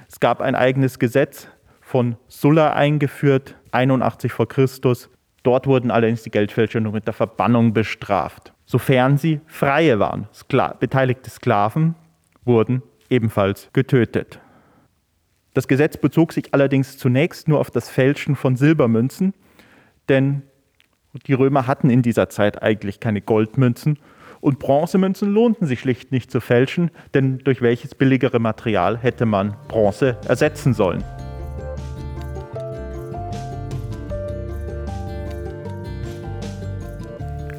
Es 0.08 0.20
gab 0.20 0.40
ein 0.40 0.54
eigenes 0.54 0.98
Gesetz 0.98 1.48
von 1.80 2.16
Sulla 2.28 2.72
eingeführt, 2.72 3.56
81 3.72 4.32
vor 4.32 4.48
Christus. 4.48 5.10
Dort 5.42 5.66
wurden 5.66 5.90
allerdings 5.90 6.22
die 6.22 6.30
Geldfälscher 6.30 6.80
nur 6.80 6.92
mit 6.92 7.06
der 7.06 7.14
Verbannung 7.14 7.72
bestraft. 7.72 8.52
Sofern 8.64 9.16
sie 9.18 9.40
Freie 9.46 9.98
waren. 9.98 10.28
Skla 10.34 10.74
beteiligte 10.74 11.30
Sklaven 11.30 11.94
wurden 12.44 12.82
ebenfalls 13.08 13.70
getötet. 13.72 14.40
Das 15.54 15.68
Gesetz 15.68 15.96
bezog 15.96 16.32
sich 16.32 16.52
allerdings 16.52 16.98
zunächst 16.98 17.48
nur 17.48 17.60
auf 17.60 17.70
das 17.70 17.88
Fälschen 17.88 18.36
von 18.36 18.56
Silbermünzen, 18.56 19.32
denn 20.08 20.42
die 21.26 21.32
Römer 21.32 21.66
hatten 21.66 21.88
in 21.88 22.02
dieser 22.02 22.28
Zeit 22.28 22.62
eigentlich 22.62 23.00
keine 23.00 23.22
Goldmünzen 23.22 23.98
und 24.46 24.60
Bronzemünzen 24.60 25.34
lohnten 25.34 25.66
sich 25.66 25.80
schlicht 25.80 26.12
nicht 26.12 26.30
zu 26.30 26.40
fälschen, 26.40 26.92
denn 27.14 27.38
durch 27.38 27.62
welches 27.62 27.96
billigere 27.96 28.38
Material 28.38 28.96
hätte 28.96 29.26
man 29.26 29.56
Bronze 29.66 30.18
ersetzen 30.28 30.72
sollen? 30.72 31.02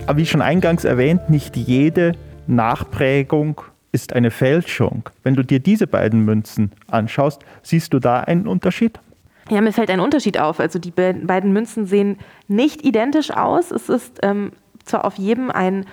Aber 0.06 0.17
wie 0.17 0.25
schon 0.25 0.41
eingangs 0.41 0.86
erwähnt, 0.86 1.29
nicht 1.29 1.58
jede 1.58 2.13
Nachprägung 2.48 3.60
ist 3.91 4.13
eine 4.13 4.32
Fälschung. 4.32 5.10
Wenn 5.24 5.36
du 5.36 5.44
dir 5.44 5.60
diese 5.60 5.88
beiden 5.88 6.24
Münzen 6.24 6.72
anschaust, 6.89 7.44
siehst 7.63 7.94
du 7.94 8.00
da 8.00 8.22
einen 8.22 8.48
Unterschied? 8.48 9.01
Ja, 9.50 9.60
mir 9.60 9.74
fällt 9.74 9.89
ein 9.89 10.00
Unterschied 10.00 10.39
auf. 10.39 10.62
Also 10.62 10.79
die 10.79 10.91
beiden 10.91 11.51
Münzen 11.51 11.86
sehen 11.86 12.17
nicht 12.48 12.86
identisch 12.86 13.32
aus. 13.32 13.72
Es 13.72 13.89
ist 13.89 14.20
ähm, 14.24 14.53
zwar 14.86 15.03
auf 15.03 15.17
jedem 15.17 15.51
ein 15.51 15.86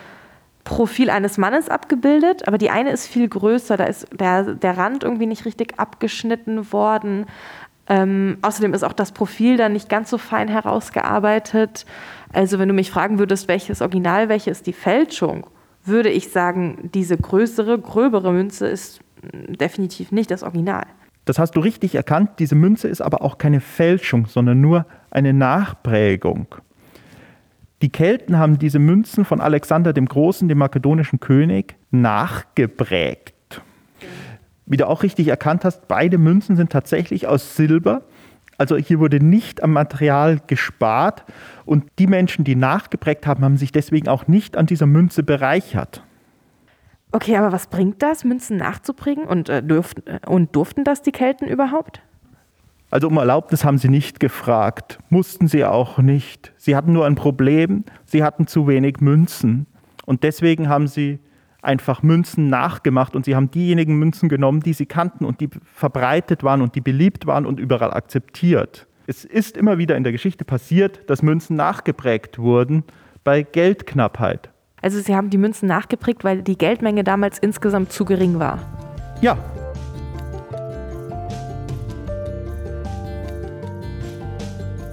Profil 0.65 1.11
eines 1.11 1.39
Mannes 1.39 1.69
abgebildet, 1.69 2.49
aber 2.49 2.59
die 2.59 2.71
eine 2.71 2.91
ist 2.91 3.07
viel 3.07 3.29
größer. 3.29 3.77
Da 3.77 3.85
ist 3.85 4.09
der, 4.19 4.55
der 4.55 4.77
Rand 4.77 5.05
irgendwie 5.05 5.27
nicht 5.27 5.45
richtig 5.45 5.79
abgeschnitten 5.79 6.73
worden. 6.73 7.27
Ähm, 7.87 8.39
außerdem 8.41 8.73
ist 8.73 8.83
auch 8.83 8.95
das 8.95 9.13
Profil 9.13 9.59
dann 9.59 9.75
nicht 9.75 9.91
ganz 9.91 10.09
so 10.09 10.17
fein 10.17 10.49
herausgearbeitet. 10.49 11.85
Also 12.33 12.59
wenn 12.59 12.69
du 12.69 12.75
mich 12.75 12.91
fragen 12.91 13.19
würdest, 13.19 13.47
welches 13.47 13.83
Original, 13.83 14.31
welche 14.31 14.51
ist 14.51 14.67
die 14.67 14.73
Fälschung, 14.73 15.47
würde 15.85 16.09
ich 16.09 16.31
sagen, 16.31 16.91
diese 16.95 17.19
größere, 17.19 17.79
gröbere 17.79 18.33
Münze 18.33 18.67
ist 18.67 19.01
definitiv 19.23 20.13
nicht 20.13 20.31
das 20.31 20.43
Original. 20.43 20.87
Das 21.27 21.39
hast 21.39 21.57
du 21.57 21.61
richtig 21.61 21.95
erkannt. 21.95 22.31
Diese 22.39 22.55
Münze 22.55 22.89
ist 22.89 23.01
aber 23.01 23.23
auch 23.23 23.39
keine 23.39 23.61
Fälschung, 23.61 24.27
sondern 24.27 24.61
nur 24.61 24.87
eine 25.11 25.33
Nachprägung. 25.33 26.47
Die 27.85 27.91
Kelten 27.91 28.39
haben 28.39 28.59
diese 28.59 28.79
Münzen 28.79 29.27
von 29.27 29.43
Alexander 29.43 29.93
dem 29.93 30.07
Großen, 30.07 30.49
dem 30.49 30.57
makedonischen 30.57 31.21
König, 31.21 31.77
nachgeprägt. 31.91 33.61
Wie 34.65 34.79
du 34.79 34.89
auch 34.89 35.03
richtig 35.03 35.29
erkannt 35.29 35.67
hast, 35.67 35.87
beide 35.87 36.17
Münzen 36.17 36.57
sind 36.57 36.73
tatsächlich 36.73 37.27
aus 37.27 37.57
Silber. 37.57 38.01
Also 38.57 38.79
hier 38.79 39.01
wurde 39.01 39.23
nicht 39.23 39.63
am 39.63 39.73
Material 39.73 40.41
gespart 40.47 41.25
und 41.67 41.85
die 41.99 42.07
Menschen, 42.07 42.43
die 42.43 42.57
nachgeprägt 42.57 43.27
haben, 43.27 43.45
haben 43.45 43.59
sich 43.59 43.71
deswegen 43.71 44.09
auch 44.09 44.29
nicht 44.29 44.57
an 44.57 44.65
dieser 44.65 44.87
Münze 44.87 45.23
bereichert. 45.23 46.03
Okay, 47.13 47.37
aber 47.37 47.53
was 47.53 47.67
bringt 47.67 48.03
das, 48.03 48.25
Münzen 48.25 48.57
nachzuprägen? 48.57 49.25
Und, 49.25 49.51
äh, 49.51 49.63
dürften, 49.63 50.07
äh, 50.07 50.21
und 50.27 50.57
durften 50.57 50.85
das 50.85 51.03
die 51.03 51.13
Kelten 51.13 51.47
überhaupt? 51.47 52.01
Also 52.91 53.09
um 53.09 53.17
Erlaubnis 53.17 53.65
haben 53.65 53.79
sie 53.79 53.89
nicht 53.89 54.21
gefragt, 54.21 54.99
mussten 55.09 55.49
sie 55.49 55.65
auch 55.65 55.99
nicht. 55.99 56.53
Sie 56.57 56.77
hatten 56.77 56.93
nur 56.93 57.07
ein 57.07 57.17
Problem, 57.17 57.85
sie 58.05 58.23
hatten 58.23 58.47
zu 58.47 58.69
wenig 58.69 59.01
Münzen. 59.01 59.67
Und 60.07 60.23
deswegen 60.23 60.69
haben 60.69 60.87
sie 60.87 61.19
einfach 61.63 62.03
Münzen 62.03 62.51
nachgemacht 62.51 63.17
und 63.17 63.25
sie 63.25 63.35
haben 63.35 63.51
diejenigen 63.51 63.97
Münzen 63.99 64.29
genommen, 64.29 64.61
die 64.61 64.75
sie 64.75 64.87
kannten 64.87 65.25
und 65.25 65.41
die 65.41 65.49
verbreitet 65.65 66.45
waren 66.45 66.63
und 66.63 66.75
die 66.75 66.81
beliebt 66.81 67.27
waren 67.27 67.47
und 67.47 67.59
überall 67.59 67.93
akzeptiert. 67.93 68.87
Es 69.07 69.25
ist 69.25 69.57
immer 69.57 69.79
wieder 69.79 69.97
in 69.97 70.05
der 70.05 70.13
Geschichte 70.13 70.45
passiert, 70.45 71.09
dass 71.09 71.23
Münzen 71.23 71.57
nachgeprägt 71.57 72.39
wurden 72.39 72.85
bei 73.23 73.43
Geldknappheit. 73.43 74.51
Also 74.81 75.01
Sie 75.01 75.17
haben 75.17 75.31
die 75.31 75.39
Münzen 75.39 75.67
nachgeprägt, 75.67 76.25
weil 76.25 76.43
die 76.43 76.59
Geldmenge 76.59 77.05
damals 77.05 77.39
insgesamt 77.39 77.91
zu 77.91 78.05
gering 78.05 78.39
war. 78.39 78.59
Ja. 79.23 79.39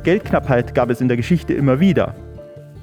Geldknappheit 0.03 0.74
gab 0.74 0.89
es 0.89 1.00
in 1.00 1.10
der 1.10 1.17
Geschichte 1.17 1.53
immer 1.53 1.79
wieder. 1.79 2.15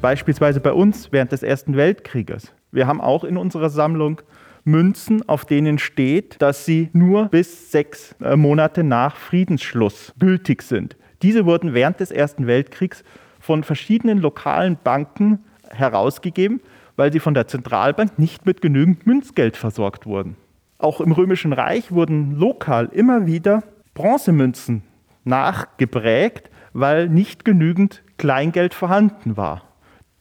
Beispielsweise 0.01 0.61
bei 0.61 0.73
uns 0.73 1.11
während 1.11 1.33
des 1.33 1.43
Ersten 1.43 1.77
Weltkrieges. 1.77 2.53
Wir 2.71 2.87
haben 2.87 3.01
auch 3.01 3.25
in 3.25 3.37
unserer 3.37 3.71
Sammlung 3.71 4.21
Münzen, 4.63 5.29
auf 5.29 5.45
denen 5.45 5.81
steht, 5.81 6.41
dass 6.41 6.65
sie 6.65 6.91
nur 6.93 7.27
bis 7.27 7.73
sechs 7.73 8.15
äh, 8.23 8.37
Monate 8.37 8.85
nach 8.85 9.17
Friedensschluss 9.17 10.15
gültig 10.21 10.63
sind. 10.63 10.97
Diese 11.23 11.45
wurden 11.45 11.75
während 11.75 11.99
des 11.99 12.13
Ersten 12.13 12.47
Weltkriegs 12.47 13.03
von 13.41 13.65
verschiedenen 13.65 14.19
lokalen 14.19 14.79
Banken 14.85 15.41
herausgegeben, 15.71 16.61
weil 16.95 17.13
sie 17.13 17.19
von 17.19 17.35
der 17.35 17.49
Zentralbank 17.49 18.17
nicht 18.21 18.47
mit 18.47 18.61
genügend 18.61 19.09
Münzgeld 19.09 19.57
versorgt 19.57 20.07
wurden. 20.07 20.37
Auch 20.79 21.01
im 21.01 21.11
Römischen 21.11 21.53
Reich 21.53 21.91
wurden 21.91 22.37
lokal 22.37 22.91
immer 22.93 23.27
wieder 23.27 23.65
Bronzemünzen 23.95 24.83
nachgeprägt, 25.25 26.51
weil 26.79 27.09
nicht 27.09 27.45
genügend 27.45 28.03
Kleingeld 28.17 28.75
vorhanden 28.75 29.37
war. 29.37 29.63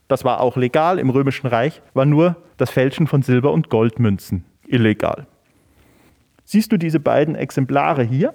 Das 0.07 0.23
war 0.23 0.39
auch 0.39 0.55
legal 0.55 0.99
im 0.99 1.09
Römischen 1.09 1.47
Reich, 1.47 1.81
war 1.93 2.05
nur 2.05 2.37
das 2.57 2.69
Fälschen 2.69 3.07
von 3.07 3.21
Silber- 3.21 3.51
und 3.51 3.69
Goldmünzen 3.69 4.45
illegal. 4.65 5.27
Siehst 6.45 6.71
du 6.71 6.77
diese 6.77 6.99
beiden 6.99 7.35
Exemplare 7.35 8.03
hier? 8.03 8.33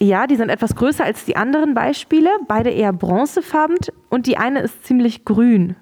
Ja, 0.00 0.26
die 0.26 0.36
sind 0.36 0.48
etwas 0.48 0.74
größer 0.74 1.04
als 1.04 1.24
die 1.24 1.36
anderen 1.36 1.74
Beispiele, 1.74 2.30
beide 2.46 2.70
eher 2.70 2.92
bronzefarben 2.92 3.76
und 4.08 4.26
die 4.26 4.36
eine 4.36 4.60
ist 4.60 4.84
ziemlich 4.84 5.24
grün. 5.24 5.76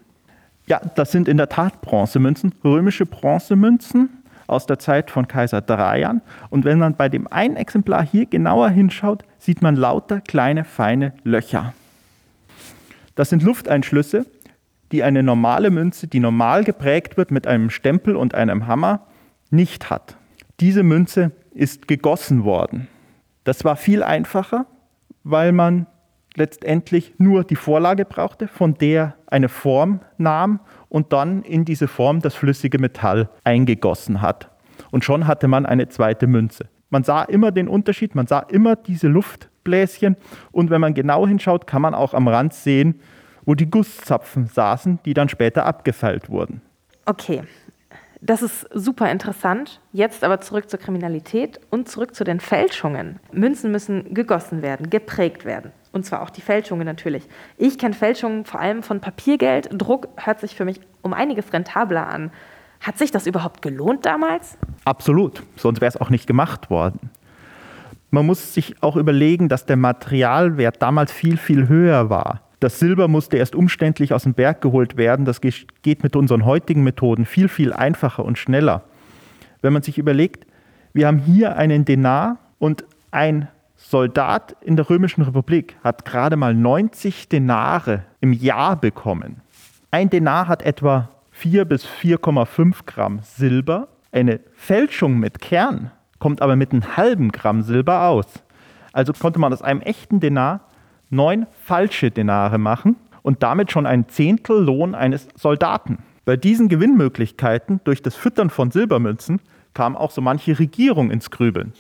Ja, 0.67 0.81
das 0.97 1.13
sind 1.13 1.29
in 1.29 1.37
der 1.37 1.49
Tat 1.49 1.81
Bronzemünzen, 1.81 2.55
römische 2.65 3.07
Bronzemünzen 3.07 4.16
aus 4.47 4.67
der 4.67 4.79
Zeit 4.79 5.11
von 5.11 5.29
Kaiser 5.29 5.65
Trajan. 5.65 6.23
Und 6.51 6.65
wenn 6.65 6.79
man 6.79 6.95
bei 6.95 7.09
dem 7.09 7.27
einen 7.29 7.57
Exemplar 7.57 8.05
hier 8.05 8.27
genauer 8.27 8.71
hinschaut, 8.71 9.25
sieht 9.39 9.63
man 9.63 9.77
lauter 9.77 10.21
kleine, 10.21 10.65
feine 10.65 11.13
Löcher. 11.25 11.73
Das 13.15 13.31
sind 13.31 13.43
Lufteinschlüsse, 13.43 14.27
die 14.93 15.03
eine 15.03 15.23
normale 15.23 15.71
Münze, 15.71 16.07
die 16.07 16.21
normal 16.21 16.65
geprägt 16.65 17.17
wird 17.17 17.31
mit 17.31 17.47
einem 17.47 17.71
Stempel 17.71 18.17
und 18.17 18.35
einem 18.35 18.67
Hammer, 18.67 19.07
nicht 19.51 19.91
hat. 19.91 20.17
Diese 20.61 20.83
Münze 20.83 21.33
ist 21.53 21.89
gegossen 21.89 22.45
worden. 22.45 22.89
Das 23.45 23.65
war 23.65 23.77
viel 23.77 24.03
einfacher, 24.03 24.67
weil 25.25 25.53
man 25.53 25.87
letztendlich 26.37 27.15
nur 27.19 27.45
die 27.45 27.57
Vorlage 27.57 28.05
brauchte, 28.05 28.49
von 28.49 28.75
der 28.75 29.17
eine 29.27 29.49
Form 29.49 30.01
nahm 30.19 30.61
und 30.89 31.13
dann 31.13 31.43
in 31.43 31.65
diese 31.65 31.89
Form 31.89 32.21
das 32.21 32.35
flüssige 32.35 32.79
Metall 32.79 33.29
eingegossen 33.45 34.23
hat. 34.23 34.51
Und 34.91 35.05
schon 35.05 35.27
hatte 35.27 35.49
man 35.49 35.67
eine 35.67 35.89
zweite 35.89 36.27
Münze. 36.27 36.69
Man 36.91 37.03
sah 37.03 37.23
immer 37.23 37.51
den 37.51 37.69
Unterschied, 37.69 38.15
man 38.15 38.27
sah 38.27 38.41
immer 38.41 38.77
diese 38.77 39.09
Luftbläschen 39.09 40.17
und 40.53 40.71
wenn 40.71 40.81
man 40.81 40.95
genau 40.95 41.27
hinschaut, 41.27 41.67
kann 41.67 41.83
man 41.83 41.95
auch 41.95 42.15
am 42.15 42.29
Rand 42.29 42.55
sehen, 42.55 43.01
wo 43.45 43.55
die 43.55 43.71
Gusszapfen 43.71 44.47
saßen, 44.47 45.01
die 45.05 45.15
dann 45.15 45.29
später 45.29 45.67
abgefeilt 45.67 46.29
wurden. 46.29 46.63
Okay, 47.07 47.43
das 48.21 48.43
ist 48.43 48.67
super 48.73 49.11
interessant. 49.11 49.81
Jetzt 49.93 50.25
aber 50.25 50.41
zurück 50.41 50.71
zur 50.71 50.81
Kriminalität 50.81 51.61
und 51.71 51.89
zurück 51.89 52.15
zu 52.15 52.25
den 52.25 52.41
Fälschungen. 52.41 53.21
Münzen 53.33 53.71
müssen 53.71 54.15
gegossen 54.15 54.63
werden, 54.63 54.91
geprägt 54.91 55.45
werden. 55.45 55.73
Und 55.97 56.05
zwar 56.05 56.21
auch 56.21 56.29
die 56.29 56.43
Fälschungen 56.43 56.85
natürlich. 56.85 57.27
Ich 57.57 57.79
kenne 57.79 57.95
Fälschungen 57.95 58.45
vor 58.45 58.61
allem 58.61 58.83
von 58.83 59.01
Papiergeld. 59.01 59.71
Druck 59.73 60.09
hört 60.17 60.41
sich 60.41 60.55
für 60.55 60.67
mich 60.67 60.79
um 61.01 61.15
einiges 61.15 61.55
rentabler 61.55 62.07
an. 62.07 62.31
Hat 62.83 62.99
sich 62.99 63.11
das 63.13 63.27
überhaupt 63.27 63.63
gelohnt 63.63 64.05
damals? 64.05 64.59
Absolut, 64.85 65.43
sonst 65.57 65.81
wäre 65.81 65.89
es 65.89 65.99
auch 65.99 66.11
nicht 66.11 66.27
gemacht 66.27 66.69
worden. 66.69 67.09
Man 68.11 68.27
muss 68.27 68.53
sich 68.53 68.83
auch 68.83 68.97
überlegen, 68.97 69.49
dass 69.49 69.65
der 69.65 69.79
Materialwert 69.79 70.83
damals 70.83 71.13
viel, 71.13 71.39
viel 71.39 71.67
höher 71.67 72.11
war. 72.11 72.43
Das 72.61 72.79
Silber 72.79 73.09
musste 73.09 73.39
erst 73.39 73.55
umständlich 73.55 74.13
aus 74.13 74.25
dem 74.25 74.35
Berg 74.35 74.61
geholt 74.61 74.99
werden. 74.99 75.25
Das 75.25 75.41
geht 75.41 76.03
mit 76.03 76.15
unseren 76.15 76.45
heutigen 76.45 76.85
Methoden 76.85 77.25
viel, 77.25 77.49
viel 77.49 77.73
einfacher 77.73 78.23
und 78.23 78.37
schneller. 78.37 78.83
Wenn 79.63 79.73
man 79.73 79.81
sich 79.81 79.97
überlegt, 79.97 80.47
wir 80.93 81.07
haben 81.07 81.21
hier 81.21 81.57
einen 81.57 81.87
Denar 81.87 82.37
und 82.59 82.85
ein 83.13 83.49
Soldat 83.89 84.57
in 84.63 84.75
der 84.75 84.91
Römischen 84.91 85.23
Republik 85.23 85.77
hat 85.85 86.05
gerade 86.05 86.35
mal 86.35 86.53
90 86.55 87.29
Denare 87.29 88.03
im 88.21 88.33
Jahr 88.33 88.75
bekommen. 88.75 89.43
Ein 89.93 90.11
Denar 90.11 90.49
hat 90.49 90.63
etwa 90.63 91.09
4 91.31 91.65
bis 91.67 91.87
4,5 91.87 92.85
Gramm 92.85 93.21
Silber. 93.23 93.87
Eine 94.11 94.41
Fälschung 94.57 95.21
mit 95.21 95.41
Kern 95.41 95.93
kommt 96.19 96.43
aber 96.43 96.57
mit 96.57 96.73
einem 96.73 96.97
halben 96.97 97.31
Gramm 97.31 97.63
Silber 97.63 98.09
aus. 98.09 98.27
Also 98.93 99.13
konnte 99.13 99.39
man 99.39 99.53
aus 99.53 99.63
einem 99.63 99.83
echten 99.83 100.19
Denar 100.19 100.63
neun 101.09 101.47
falsche 101.63 102.11
Denare 102.11 102.59
machen 102.59 102.97
und 103.23 103.45
damit 103.45 103.71
schon 103.71 103.87
ein 103.87 104.09
Zehntel 104.09 104.65
Lohn 104.65 104.97
eines 104.97 105.29
Soldaten. 105.37 105.99
Bei 106.25 106.37
diesen 106.37 106.69
Gewinnmöglichkeiten 106.69 107.81
durch 107.85 108.03
das 108.03 108.17
Füttern 108.17 108.51
von 108.51 108.73
Silbermünzen 108.73 109.41
kam 109.75 109.95
auch 109.95 110.11
so 110.11 110.21
manche 110.21 110.59
Regierung 110.59 111.13
ins 111.13 111.31
Grübeln. 111.31 111.73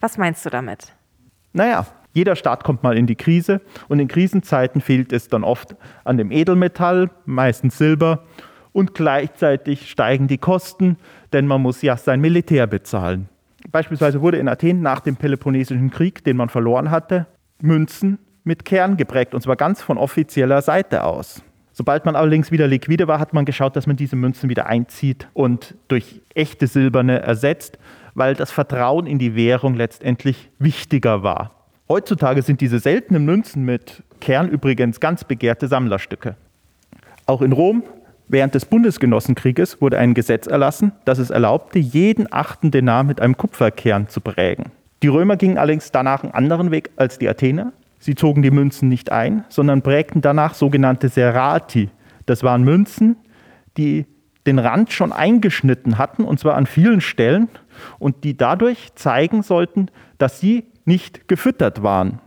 Was 0.00 0.18
meinst 0.18 0.44
du 0.44 0.50
damit? 0.50 0.92
Naja, 1.52 1.86
jeder 2.14 2.36
Staat 2.36 2.64
kommt 2.64 2.82
mal 2.82 2.96
in 2.96 3.06
die 3.06 3.16
Krise 3.16 3.60
und 3.88 3.98
in 3.98 4.08
Krisenzeiten 4.08 4.80
fehlt 4.80 5.12
es 5.12 5.28
dann 5.28 5.44
oft 5.44 5.74
an 6.04 6.18
dem 6.18 6.30
Edelmetall, 6.30 7.10
meistens 7.24 7.78
Silber, 7.78 8.24
und 8.72 8.94
gleichzeitig 8.94 9.90
steigen 9.90 10.28
die 10.28 10.38
Kosten, 10.38 10.96
denn 11.32 11.46
man 11.46 11.60
muss 11.60 11.82
ja 11.82 11.96
sein 11.96 12.20
Militär 12.20 12.66
bezahlen. 12.66 13.28
Beispielsweise 13.70 14.20
wurde 14.22 14.38
in 14.38 14.48
Athen 14.48 14.80
nach 14.80 15.00
dem 15.00 15.16
Peloponnesischen 15.16 15.90
Krieg, 15.90 16.24
den 16.24 16.36
man 16.36 16.48
verloren 16.48 16.90
hatte, 16.90 17.26
Münzen 17.60 18.18
mit 18.44 18.64
Kern 18.64 18.96
geprägt, 18.96 19.34
und 19.34 19.42
zwar 19.42 19.56
ganz 19.56 19.82
von 19.82 19.98
offizieller 19.98 20.62
Seite 20.62 21.04
aus. 21.04 21.42
Sobald 21.74 22.04
man 22.04 22.16
allerdings 22.16 22.50
wieder 22.50 22.66
liquide 22.66 23.08
war, 23.08 23.18
hat 23.18 23.32
man 23.32 23.44
geschaut, 23.44 23.76
dass 23.76 23.86
man 23.86 23.96
diese 23.96 24.16
Münzen 24.16 24.50
wieder 24.50 24.66
einzieht 24.66 25.28
und 25.32 25.74
durch 25.88 26.20
echte 26.34 26.66
silberne 26.66 27.20
ersetzt, 27.20 27.78
weil 28.14 28.34
das 28.34 28.50
Vertrauen 28.50 29.06
in 29.06 29.18
die 29.18 29.34
Währung 29.34 29.74
letztendlich 29.74 30.50
wichtiger 30.58 31.22
war. 31.22 31.52
Heutzutage 31.88 32.42
sind 32.42 32.60
diese 32.60 32.78
seltenen 32.78 33.24
Münzen 33.24 33.64
mit 33.64 34.02
Kern 34.20 34.48
übrigens 34.48 35.00
ganz 35.00 35.24
begehrte 35.24 35.68
Sammlerstücke. 35.68 36.36
Auch 37.26 37.42
in 37.42 37.52
Rom 37.52 37.82
während 38.28 38.54
des 38.54 38.64
Bundesgenossenkrieges 38.64 39.80
wurde 39.80 39.98
ein 39.98 40.14
Gesetz 40.14 40.46
erlassen, 40.46 40.92
das 41.04 41.18
es 41.18 41.30
erlaubte, 41.30 41.78
jeden 41.78 42.32
achten 42.32 42.70
Denar 42.70 43.04
mit 43.04 43.20
einem 43.20 43.36
Kupferkern 43.36 44.08
zu 44.08 44.20
prägen. 44.20 44.72
Die 45.02 45.08
Römer 45.08 45.36
gingen 45.36 45.58
allerdings 45.58 45.90
danach 45.90 46.22
einen 46.22 46.32
anderen 46.32 46.70
Weg 46.70 46.90
als 46.96 47.18
die 47.18 47.28
Athener. 47.28 47.72
Sie 47.98 48.14
zogen 48.14 48.42
die 48.42 48.50
Münzen 48.50 48.88
nicht 48.88 49.12
ein, 49.12 49.44
sondern 49.48 49.82
prägten 49.82 50.22
danach 50.22 50.54
sogenannte 50.54 51.08
Serati. 51.08 51.90
Das 52.26 52.42
waren 52.42 52.62
Münzen, 52.62 53.16
die 53.76 54.06
den 54.46 54.58
Rand 54.58 54.92
schon 54.92 55.12
eingeschnitten 55.12 55.98
hatten, 55.98 56.24
und 56.24 56.40
zwar 56.40 56.56
an 56.56 56.66
vielen 56.66 57.00
Stellen, 57.00 57.48
und 57.98 58.24
die 58.24 58.36
dadurch 58.36 58.94
zeigen 58.94 59.42
sollten, 59.42 59.88
dass 60.18 60.40
sie 60.40 60.66
nicht 60.84 61.28
gefüttert 61.28 61.82
waren. 61.82 62.20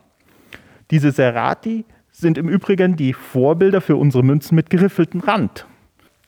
Diese 0.92 1.12
Serati 1.12 1.86
sind 2.12 2.38
im 2.38 2.48
Übrigen 2.48 2.96
die 2.96 3.14
Vorbilder 3.14 3.82
für 3.82 3.98
unsere 3.98 4.24
Münzen 4.24 4.56
mit 4.56 4.70
geriffeltem 4.70 5.22
Rand. 5.22 5.66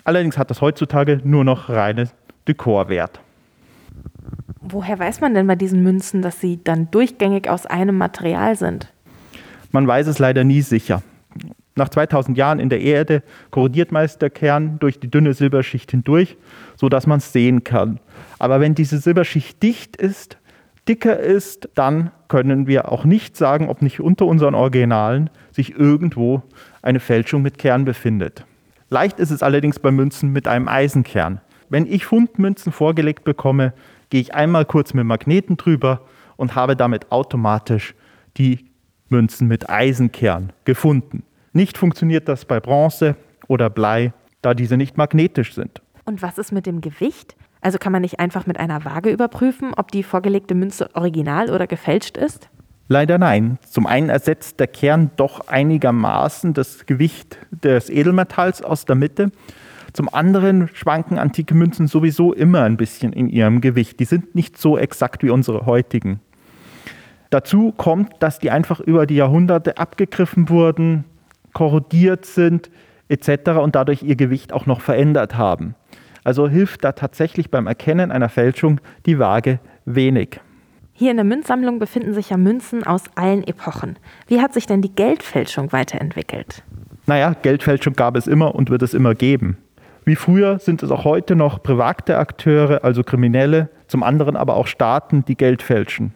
Allerdings 0.03 0.37
hat 0.37 0.49
das 0.49 0.61
heutzutage 0.61 1.21
nur 1.23 1.43
noch 1.43 1.69
reine 1.69 2.09
Dekorwert. 2.47 3.19
Woher 4.61 4.99
weiß 4.99 5.21
man 5.21 5.33
denn 5.33 5.47
bei 5.47 5.55
diesen 5.55 5.83
Münzen, 5.83 6.21
dass 6.21 6.41
sie 6.41 6.61
dann 6.61 6.91
durchgängig 6.91 7.49
aus 7.49 7.65
einem 7.65 7.97
Material 7.97 8.55
sind? 8.55 8.91
Man 9.71 9.87
weiß 9.87 10.07
es 10.07 10.19
leider 10.19 10.43
nie 10.43 10.61
sicher. 10.61 11.03
Nach 11.77 11.89
2000 11.89 12.37
Jahren 12.37 12.59
in 12.59 12.69
der 12.69 12.81
Erde 12.81 13.21
korrodiert 13.51 13.91
meist 13.91 14.21
der 14.21 14.31
Kern 14.31 14.79
durch 14.79 14.99
die 14.99 15.09
dünne 15.09 15.33
Silberschicht 15.33 15.91
hindurch, 15.91 16.35
sodass 16.75 17.05
man 17.05 17.19
es 17.19 17.31
sehen 17.31 17.63
kann. 17.63 17.99
Aber 18.39 18.59
wenn 18.59 18.73
diese 18.73 18.97
Silberschicht 18.97 19.61
dicht 19.61 19.95
ist, 19.95 20.37
dicker 20.87 21.19
ist, 21.19 21.69
dann 21.75 22.11
können 22.29 22.65
wir 22.65 22.91
auch 22.91 23.05
nicht 23.05 23.37
sagen, 23.37 23.69
ob 23.69 23.83
nicht 23.83 23.99
unter 23.99 24.25
unseren 24.25 24.55
Originalen 24.55 25.29
sich 25.51 25.77
irgendwo 25.77 26.41
eine 26.81 26.99
Fälschung 26.99 27.43
mit 27.43 27.59
Kern 27.59 27.85
befindet. 27.85 28.43
Leicht 28.89 29.19
ist 29.19 29.31
es 29.31 29.43
allerdings 29.43 29.77
bei 29.77 29.91
Münzen 29.91 30.31
mit 30.31 30.47
einem 30.47 30.67
Eisenkern. 30.67 31.41
Wenn 31.69 31.85
ich 31.85 32.05
Fundmünzen 32.05 32.71
vorgelegt 32.71 33.23
bekomme, 33.23 33.73
gehe 34.09 34.21
ich 34.21 34.33
einmal 34.33 34.65
kurz 34.65 34.95
mit 34.95 35.05
Magneten 35.05 35.57
drüber 35.57 36.01
und 36.37 36.55
habe 36.55 36.75
damit 36.75 37.11
automatisch 37.11 37.93
die 38.37 38.65
Münzen 39.09 39.47
mit 39.47 39.69
Eisenkern 39.69 40.53
gefunden. 40.65 41.23
Nicht 41.57 41.79
funktioniert 41.79 42.27
das 42.27 42.45
bei 42.45 42.59
Bronze 42.59 43.15
oder 43.47 43.71
Blei, 43.71 44.13
da 44.43 44.53
diese 44.53 44.77
nicht 44.77 44.95
magnetisch 44.95 45.55
sind. 45.55 45.81
Und 46.05 46.21
was 46.21 46.37
ist 46.37 46.51
mit 46.51 46.67
dem 46.67 46.81
Gewicht? 46.81 47.35
Also 47.61 47.79
kann 47.79 47.91
man 47.91 48.03
nicht 48.03 48.19
einfach 48.19 48.45
mit 48.45 48.59
einer 48.59 48.85
Waage 48.85 49.09
überprüfen, 49.09 49.73
ob 49.75 49.91
die 49.91 50.03
vorgelegte 50.03 50.53
Münze 50.53 50.87
original 50.93 51.49
oder 51.49 51.65
gefälscht 51.65 52.15
ist? 52.15 52.47
Leider 52.89 53.17
nein. 53.17 53.57
Zum 53.67 53.87
einen 53.87 54.09
ersetzt 54.09 54.59
der 54.59 54.67
Kern 54.67 55.09
doch 55.15 55.47
einigermaßen 55.47 56.53
das 56.53 56.85
Gewicht 56.85 57.39
des 57.49 57.89
Edelmetalls 57.89 58.61
aus 58.61 58.85
der 58.85 58.95
Mitte. 58.95 59.31
Zum 59.93 60.13
anderen 60.13 60.69
schwanken 60.75 61.17
antike 61.17 61.55
Münzen 61.55 61.87
sowieso 61.87 62.33
immer 62.33 62.61
ein 62.65 62.77
bisschen 62.77 63.13
in 63.13 63.29
ihrem 63.29 63.61
Gewicht. 63.61 63.99
Die 63.99 64.05
sind 64.05 64.35
nicht 64.35 64.59
so 64.59 64.77
exakt 64.77 65.23
wie 65.23 65.31
unsere 65.31 65.65
heutigen. 65.65 66.19
Dazu 67.31 67.71
kommt, 67.71 68.13
dass 68.19 68.37
die 68.37 68.51
einfach 68.51 68.79
über 68.79 69.07
die 69.07 69.15
Jahrhunderte 69.15 69.79
abgegriffen 69.79 70.49
wurden, 70.49 71.03
korrodiert 71.57 72.27
sind 72.27 72.69
etc. 73.09 73.49
und 73.63 73.75
dadurch 73.75 74.03
ihr 74.03 74.15
Gewicht 74.15 74.53
auch 74.53 74.67
noch 74.67 74.79
verändert 74.79 75.39
haben. 75.39 75.73
Also 76.23 76.47
hilft 76.47 76.83
da 76.83 76.91
tatsächlich 76.91 77.49
beim 77.49 77.65
Erkennen 77.65 78.11
einer 78.11 78.29
Fälschung 78.29 78.79
die 79.07 79.17
Waage 79.17 79.59
wenig. 79.83 80.39
Hier 80.93 81.09
in 81.09 81.17
der 81.17 81.25
Münzsammlung 81.25 81.79
befinden 81.79 82.13
sich 82.13 82.29
ja 82.29 82.37
Münzen 82.37 82.85
aus 82.85 83.05
allen 83.15 83.43
Epochen. 83.43 83.97
Wie 84.27 84.39
hat 84.39 84.53
sich 84.53 84.67
denn 84.67 84.83
die 84.83 84.93
Geldfälschung 84.93 85.71
weiterentwickelt? 85.71 86.61
Naja, 87.07 87.33
Geldfälschung 87.41 87.93
gab 87.93 88.15
es 88.17 88.27
immer 88.27 88.53
und 88.53 88.69
wird 88.69 88.83
es 88.83 88.93
immer 88.93 89.15
geben. 89.15 89.57
Wie 90.05 90.15
früher 90.15 90.59
sind 90.59 90.83
es 90.83 90.91
auch 90.91 91.05
heute 91.05 91.35
noch 91.35 91.63
private 91.63 92.19
Akteure, 92.19 92.83
also 92.83 93.01
Kriminelle, 93.01 93.69
zum 93.87 94.03
anderen 94.03 94.35
aber 94.35 94.57
auch 94.57 94.67
Staaten, 94.67 95.25
die 95.25 95.35
Geld 95.35 95.63
fälschen. 95.63 96.13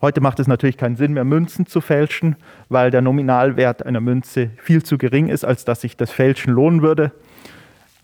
Heute 0.00 0.20
macht 0.20 0.38
es 0.38 0.46
natürlich 0.46 0.76
keinen 0.76 0.94
Sinn 0.94 1.12
mehr, 1.12 1.24
Münzen 1.24 1.66
zu 1.66 1.80
fälschen, 1.80 2.36
weil 2.68 2.92
der 2.92 3.02
Nominalwert 3.02 3.84
einer 3.84 4.00
Münze 4.00 4.50
viel 4.56 4.84
zu 4.84 4.96
gering 4.96 5.28
ist, 5.28 5.44
als 5.44 5.64
dass 5.64 5.80
sich 5.80 5.96
das 5.96 6.12
Fälschen 6.12 6.52
lohnen 6.52 6.82
würde. 6.82 7.10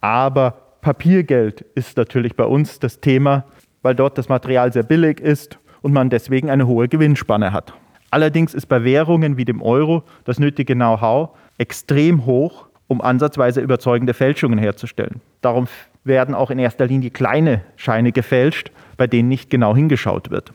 Aber 0.01 0.59
Papiergeld 0.81 1.61
ist 1.77 1.97
natürlich 1.97 2.35
bei 2.35 2.45
uns 2.45 2.81
das 2.81 3.01
Thema, 3.01 3.45
weil 3.83 3.95
dort 3.95 4.19
das 4.19 4.29
Material 4.29 4.73
sehr 4.73 4.83
billig 4.83 5.21
ist 5.21 5.59
und 5.83 5.93
man 5.93 6.11
deswegen 6.11 6.51
eine 6.51 6.67
hohe 6.67 6.89
Gewinnspanne 6.89 7.53
hat. 7.53 7.73
Allerdings 8.11 8.55
ist 8.55 8.67
bei 8.67 8.83
Währungen 8.83 9.37
wie 9.37 9.45
dem 9.45 9.63
Euro 9.63 10.03
das 10.25 10.41
nötige 10.41 10.75
Know-how 10.75 11.31
extrem 11.59 12.27
hoch, 12.27 12.67
um 12.89 13.01
ansatzweise 13.01 13.61
überzeugende 13.61 14.15
Fälschungen 14.15 14.59
herzustellen. 14.59 15.21
Darum 15.43 15.69
werden 16.03 16.35
auch 16.35 16.51
in 16.51 16.59
erster 16.59 16.87
Linie 16.87 17.11
kleine 17.11 17.63
Scheine 17.77 18.13
gefälscht, 18.13 18.73
bei 18.97 19.07
denen 19.07 19.29
nicht 19.29 19.49
genau 19.49 19.77
hingeschaut 19.77 20.31
wird. 20.31 20.53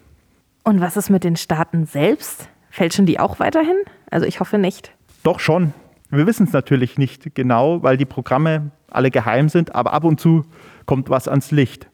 Und 0.69 0.81
was 0.81 0.97
ist 0.97 1.09
mit 1.09 1.23
den 1.23 1.35
Staaten 1.35 1.87
selbst? 1.87 2.47
Fälschen 2.69 3.07
die 3.07 3.19
auch 3.19 3.39
weiterhin? 3.39 3.77
Also 4.11 4.27
ich 4.27 4.39
hoffe 4.39 4.59
nicht. 4.59 4.91
Doch 5.23 5.39
schon. 5.39 5.73
Wir 6.11 6.27
wissen 6.27 6.45
es 6.45 6.53
natürlich 6.53 6.99
nicht 6.99 7.33
genau, 7.33 7.81
weil 7.81 7.97
die 7.97 8.05
Programme 8.05 8.69
alle 8.91 9.09
geheim 9.09 9.49
sind, 9.49 9.73
aber 9.73 9.93
ab 9.93 10.03
und 10.03 10.19
zu 10.19 10.45
kommt 10.85 11.09
was 11.09 11.27
ans 11.27 11.49
Licht. 11.49 11.87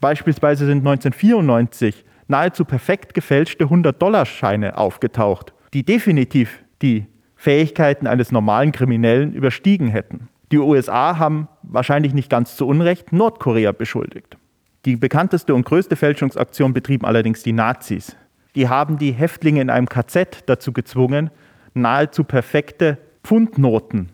Beispielsweise 0.00 0.66
sind 0.66 0.78
1994 0.78 2.04
nahezu 2.26 2.64
perfekt 2.64 3.14
gefälschte 3.14 3.66
100-Dollar-Scheine 3.66 4.76
aufgetaucht, 4.76 5.54
die 5.72 5.84
definitiv 5.84 6.64
die 6.82 7.06
Fähigkeiten 7.36 8.08
eines 8.08 8.32
normalen 8.32 8.72
Kriminellen 8.72 9.34
überstiegen 9.34 9.86
hätten. 9.86 10.28
Die 10.50 10.58
USA 10.58 11.16
haben 11.16 11.46
wahrscheinlich 11.62 12.12
nicht 12.12 12.28
ganz 12.28 12.56
zu 12.56 12.66
Unrecht 12.66 13.12
Nordkorea 13.12 13.70
beschuldigt. 13.70 14.36
Die 14.84 14.96
bekannteste 14.96 15.54
und 15.54 15.64
größte 15.64 15.96
Fälschungsaktion 15.96 16.72
betrieben 16.72 17.04
allerdings 17.04 17.42
die 17.42 17.52
Nazis. 17.52 18.16
Die 18.54 18.68
haben 18.68 18.98
die 18.98 19.12
Häftlinge 19.12 19.60
in 19.60 19.70
einem 19.70 19.88
KZ 19.88 20.44
dazu 20.46 20.72
gezwungen, 20.72 21.30
nahezu 21.74 22.24
perfekte 22.24 22.98
Pfundnoten 23.22 24.10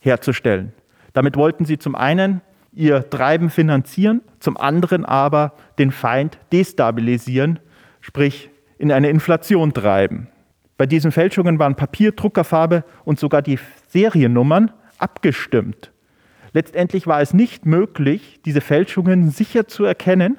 herzustellen. 0.00 0.72
Damit 1.12 1.36
wollten 1.36 1.64
sie 1.64 1.78
zum 1.78 1.94
einen 1.94 2.40
ihr 2.72 3.08
Treiben 3.08 3.50
finanzieren, 3.50 4.20
zum 4.40 4.56
anderen 4.56 5.04
aber 5.04 5.54
den 5.78 5.90
Feind 5.90 6.38
destabilisieren, 6.52 7.58
sprich 8.00 8.50
in 8.78 8.92
eine 8.92 9.10
Inflation 9.10 9.72
treiben. 9.72 10.28
Bei 10.76 10.86
diesen 10.86 11.12
Fälschungen 11.12 11.58
waren 11.58 11.76
Papier, 11.76 12.12
Druckerfarbe 12.12 12.84
und 13.04 13.18
sogar 13.20 13.42
die 13.42 13.58
Seriennummern 13.88 14.72
abgestimmt. 14.98 15.92
Letztendlich 16.54 17.08
war 17.08 17.20
es 17.20 17.34
nicht 17.34 17.66
möglich, 17.66 18.40
diese 18.44 18.60
Fälschungen 18.60 19.28
sicher 19.28 19.66
zu 19.66 19.84
erkennen. 19.84 20.38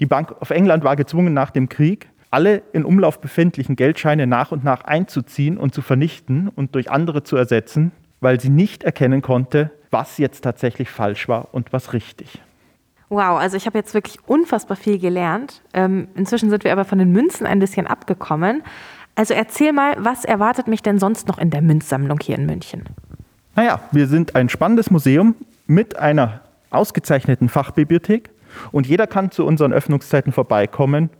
Die 0.00 0.06
Bank 0.06 0.32
of 0.40 0.50
England 0.50 0.84
war 0.84 0.96
gezwungen, 0.96 1.34
nach 1.34 1.50
dem 1.50 1.68
Krieg 1.68 2.08
alle 2.30 2.62
in 2.72 2.84
Umlauf 2.84 3.20
befindlichen 3.20 3.76
Geldscheine 3.76 4.26
nach 4.26 4.52
und 4.52 4.64
nach 4.64 4.84
einzuziehen 4.84 5.58
und 5.58 5.74
zu 5.74 5.82
vernichten 5.82 6.48
und 6.48 6.74
durch 6.74 6.90
andere 6.90 7.24
zu 7.24 7.36
ersetzen, 7.36 7.92
weil 8.20 8.40
sie 8.40 8.48
nicht 8.48 8.84
erkennen 8.84 9.20
konnte, 9.20 9.70
was 9.90 10.16
jetzt 10.16 10.42
tatsächlich 10.42 10.88
falsch 10.88 11.28
war 11.28 11.52
und 11.52 11.72
was 11.74 11.92
richtig. 11.92 12.40
Wow, 13.10 13.38
also 13.38 13.56
ich 13.56 13.66
habe 13.66 13.76
jetzt 13.76 13.92
wirklich 13.92 14.16
unfassbar 14.26 14.76
viel 14.76 14.98
gelernt. 14.98 15.62
Ähm, 15.74 16.08
inzwischen 16.14 16.48
sind 16.48 16.64
wir 16.64 16.72
aber 16.72 16.86
von 16.86 16.98
den 16.98 17.12
Münzen 17.12 17.46
ein 17.46 17.58
bisschen 17.58 17.86
abgekommen. 17.86 18.62
Also 19.16 19.34
erzähl 19.34 19.72
mal, 19.72 19.96
was 19.98 20.24
erwartet 20.24 20.68
mich 20.68 20.80
denn 20.80 20.98
sonst 20.98 21.28
noch 21.28 21.36
in 21.36 21.50
der 21.50 21.60
Münzsammlung 21.60 22.20
hier 22.22 22.38
in 22.38 22.46
München? 22.46 22.84
Naja, 23.56 23.80
wir 23.92 24.06
sind 24.06 24.36
ein 24.36 24.48
spannendes 24.48 24.90
Museum 24.90 25.34
mit 25.66 25.98
einer 25.98 26.40
ausgezeichneten 26.70 27.48
Fachbibliothek 27.48 28.30
und 28.72 28.86
jeder 28.86 29.06
kann 29.06 29.30
zu 29.30 29.44
unseren 29.44 29.72
Öffnungszeiten 29.72 30.32
vorbeikommen, 30.32 31.10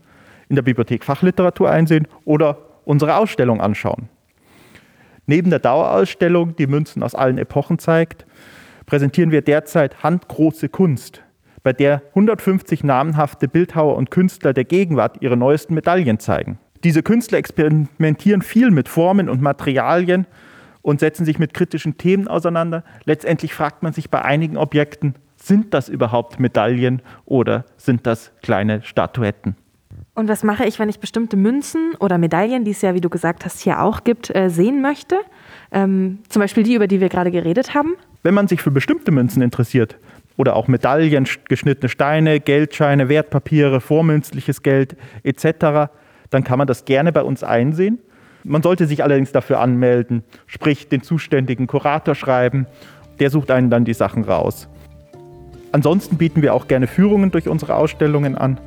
in 0.48 0.56
der 0.56 0.62
Bibliothek 0.62 1.04
Fachliteratur 1.04 1.70
einsehen 1.70 2.06
oder 2.24 2.58
unsere 2.84 3.16
Ausstellung 3.16 3.60
anschauen. 3.60 4.08
Neben 5.26 5.50
der 5.50 5.58
Dauerausstellung, 5.60 6.56
die 6.56 6.66
Münzen 6.66 7.02
aus 7.02 7.14
allen 7.14 7.38
Epochen 7.38 7.78
zeigt, 7.78 8.26
präsentieren 8.86 9.30
wir 9.30 9.42
derzeit 9.42 10.02
handgroße 10.02 10.68
Kunst, 10.68 11.22
bei 11.62 11.72
der 11.72 12.02
150 12.10 12.82
namenhafte 12.84 13.46
Bildhauer 13.46 13.96
und 13.96 14.10
Künstler 14.10 14.52
der 14.52 14.64
Gegenwart 14.64 15.18
ihre 15.20 15.36
neuesten 15.36 15.74
Medaillen 15.74 16.18
zeigen. 16.18 16.58
Diese 16.82 17.02
Künstler 17.02 17.38
experimentieren 17.38 18.42
viel 18.42 18.70
mit 18.70 18.88
Formen 18.88 19.28
und 19.28 19.42
Materialien 19.42 20.26
und 20.82 21.00
setzen 21.00 21.24
sich 21.24 21.38
mit 21.38 21.54
kritischen 21.54 21.98
Themen 21.98 22.28
auseinander. 22.28 22.84
Letztendlich 23.04 23.54
fragt 23.54 23.82
man 23.82 23.92
sich 23.92 24.10
bei 24.10 24.22
einigen 24.22 24.56
Objekten, 24.56 25.14
sind 25.36 25.72
das 25.74 25.88
überhaupt 25.88 26.38
Medaillen 26.38 27.02
oder 27.24 27.64
sind 27.76 28.06
das 28.06 28.32
kleine 28.42 28.82
Statuetten? 28.82 29.56
Und 30.14 30.28
was 30.28 30.42
mache 30.42 30.66
ich, 30.66 30.78
wenn 30.78 30.88
ich 30.88 31.00
bestimmte 31.00 31.36
Münzen 31.36 31.94
oder 31.98 32.18
Medaillen, 32.18 32.64
die 32.64 32.72
es 32.72 32.82
ja, 32.82 32.94
wie 32.94 33.00
du 33.00 33.08
gesagt 33.08 33.44
hast, 33.44 33.60
hier 33.60 33.80
auch 33.80 34.04
gibt, 34.04 34.34
äh, 34.34 34.50
sehen 34.50 34.82
möchte? 34.82 35.16
Ähm, 35.72 36.18
zum 36.28 36.40
Beispiel 36.40 36.62
die, 36.62 36.74
über 36.74 36.86
die 36.86 37.00
wir 37.00 37.08
gerade 37.08 37.30
geredet 37.30 37.74
haben? 37.74 37.94
Wenn 38.22 38.34
man 38.34 38.48
sich 38.48 38.60
für 38.60 38.70
bestimmte 38.70 39.12
Münzen 39.12 39.40
interessiert 39.40 39.96
oder 40.36 40.56
auch 40.56 40.68
Medaillen, 40.68 41.26
geschnittene 41.48 41.88
Steine, 41.88 42.40
Geldscheine, 42.40 43.08
Wertpapiere, 43.08 43.80
vormünzliches 43.80 44.62
Geld 44.62 44.96
etc., 45.22 45.90
dann 46.28 46.44
kann 46.44 46.58
man 46.58 46.66
das 46.66 46.84
gerne 46.84 47.12
bei 47.12 47.22
uns 47.22 47.42
einsehen. 47.42 47.98
Man 48.44 48.62
sollte 48.62 48.86
sich 48.86 49.04
allerdings 49.04 49.32
dafür 49.32 49.60
anmelden, 49.60 50.24
sprich 50.46 50.88
den 50.88 51.02
zuständigen 51.02 51.66
Kurator 51.66 52.14
schreiben, 52.14 52.66
der 53.18 53.30
sucht 53.30 53.50
einen 53.50 53.70
dann 53.70 53.84
die 53.84 53.94
Sachen 53.94 54.24
raus. 54.24 54.68
Ansonsten 55.72 56.16
bieten 56.16 56.42
wir 56.42 56.54
auch 56.54 56.66
gerne 56.66 56.86
Führungen 56.86 57.30
durch 57.30 57.48
unsere 57.48 57.76
Ausstellungen 57.76 58.36
an. 58.36 58.58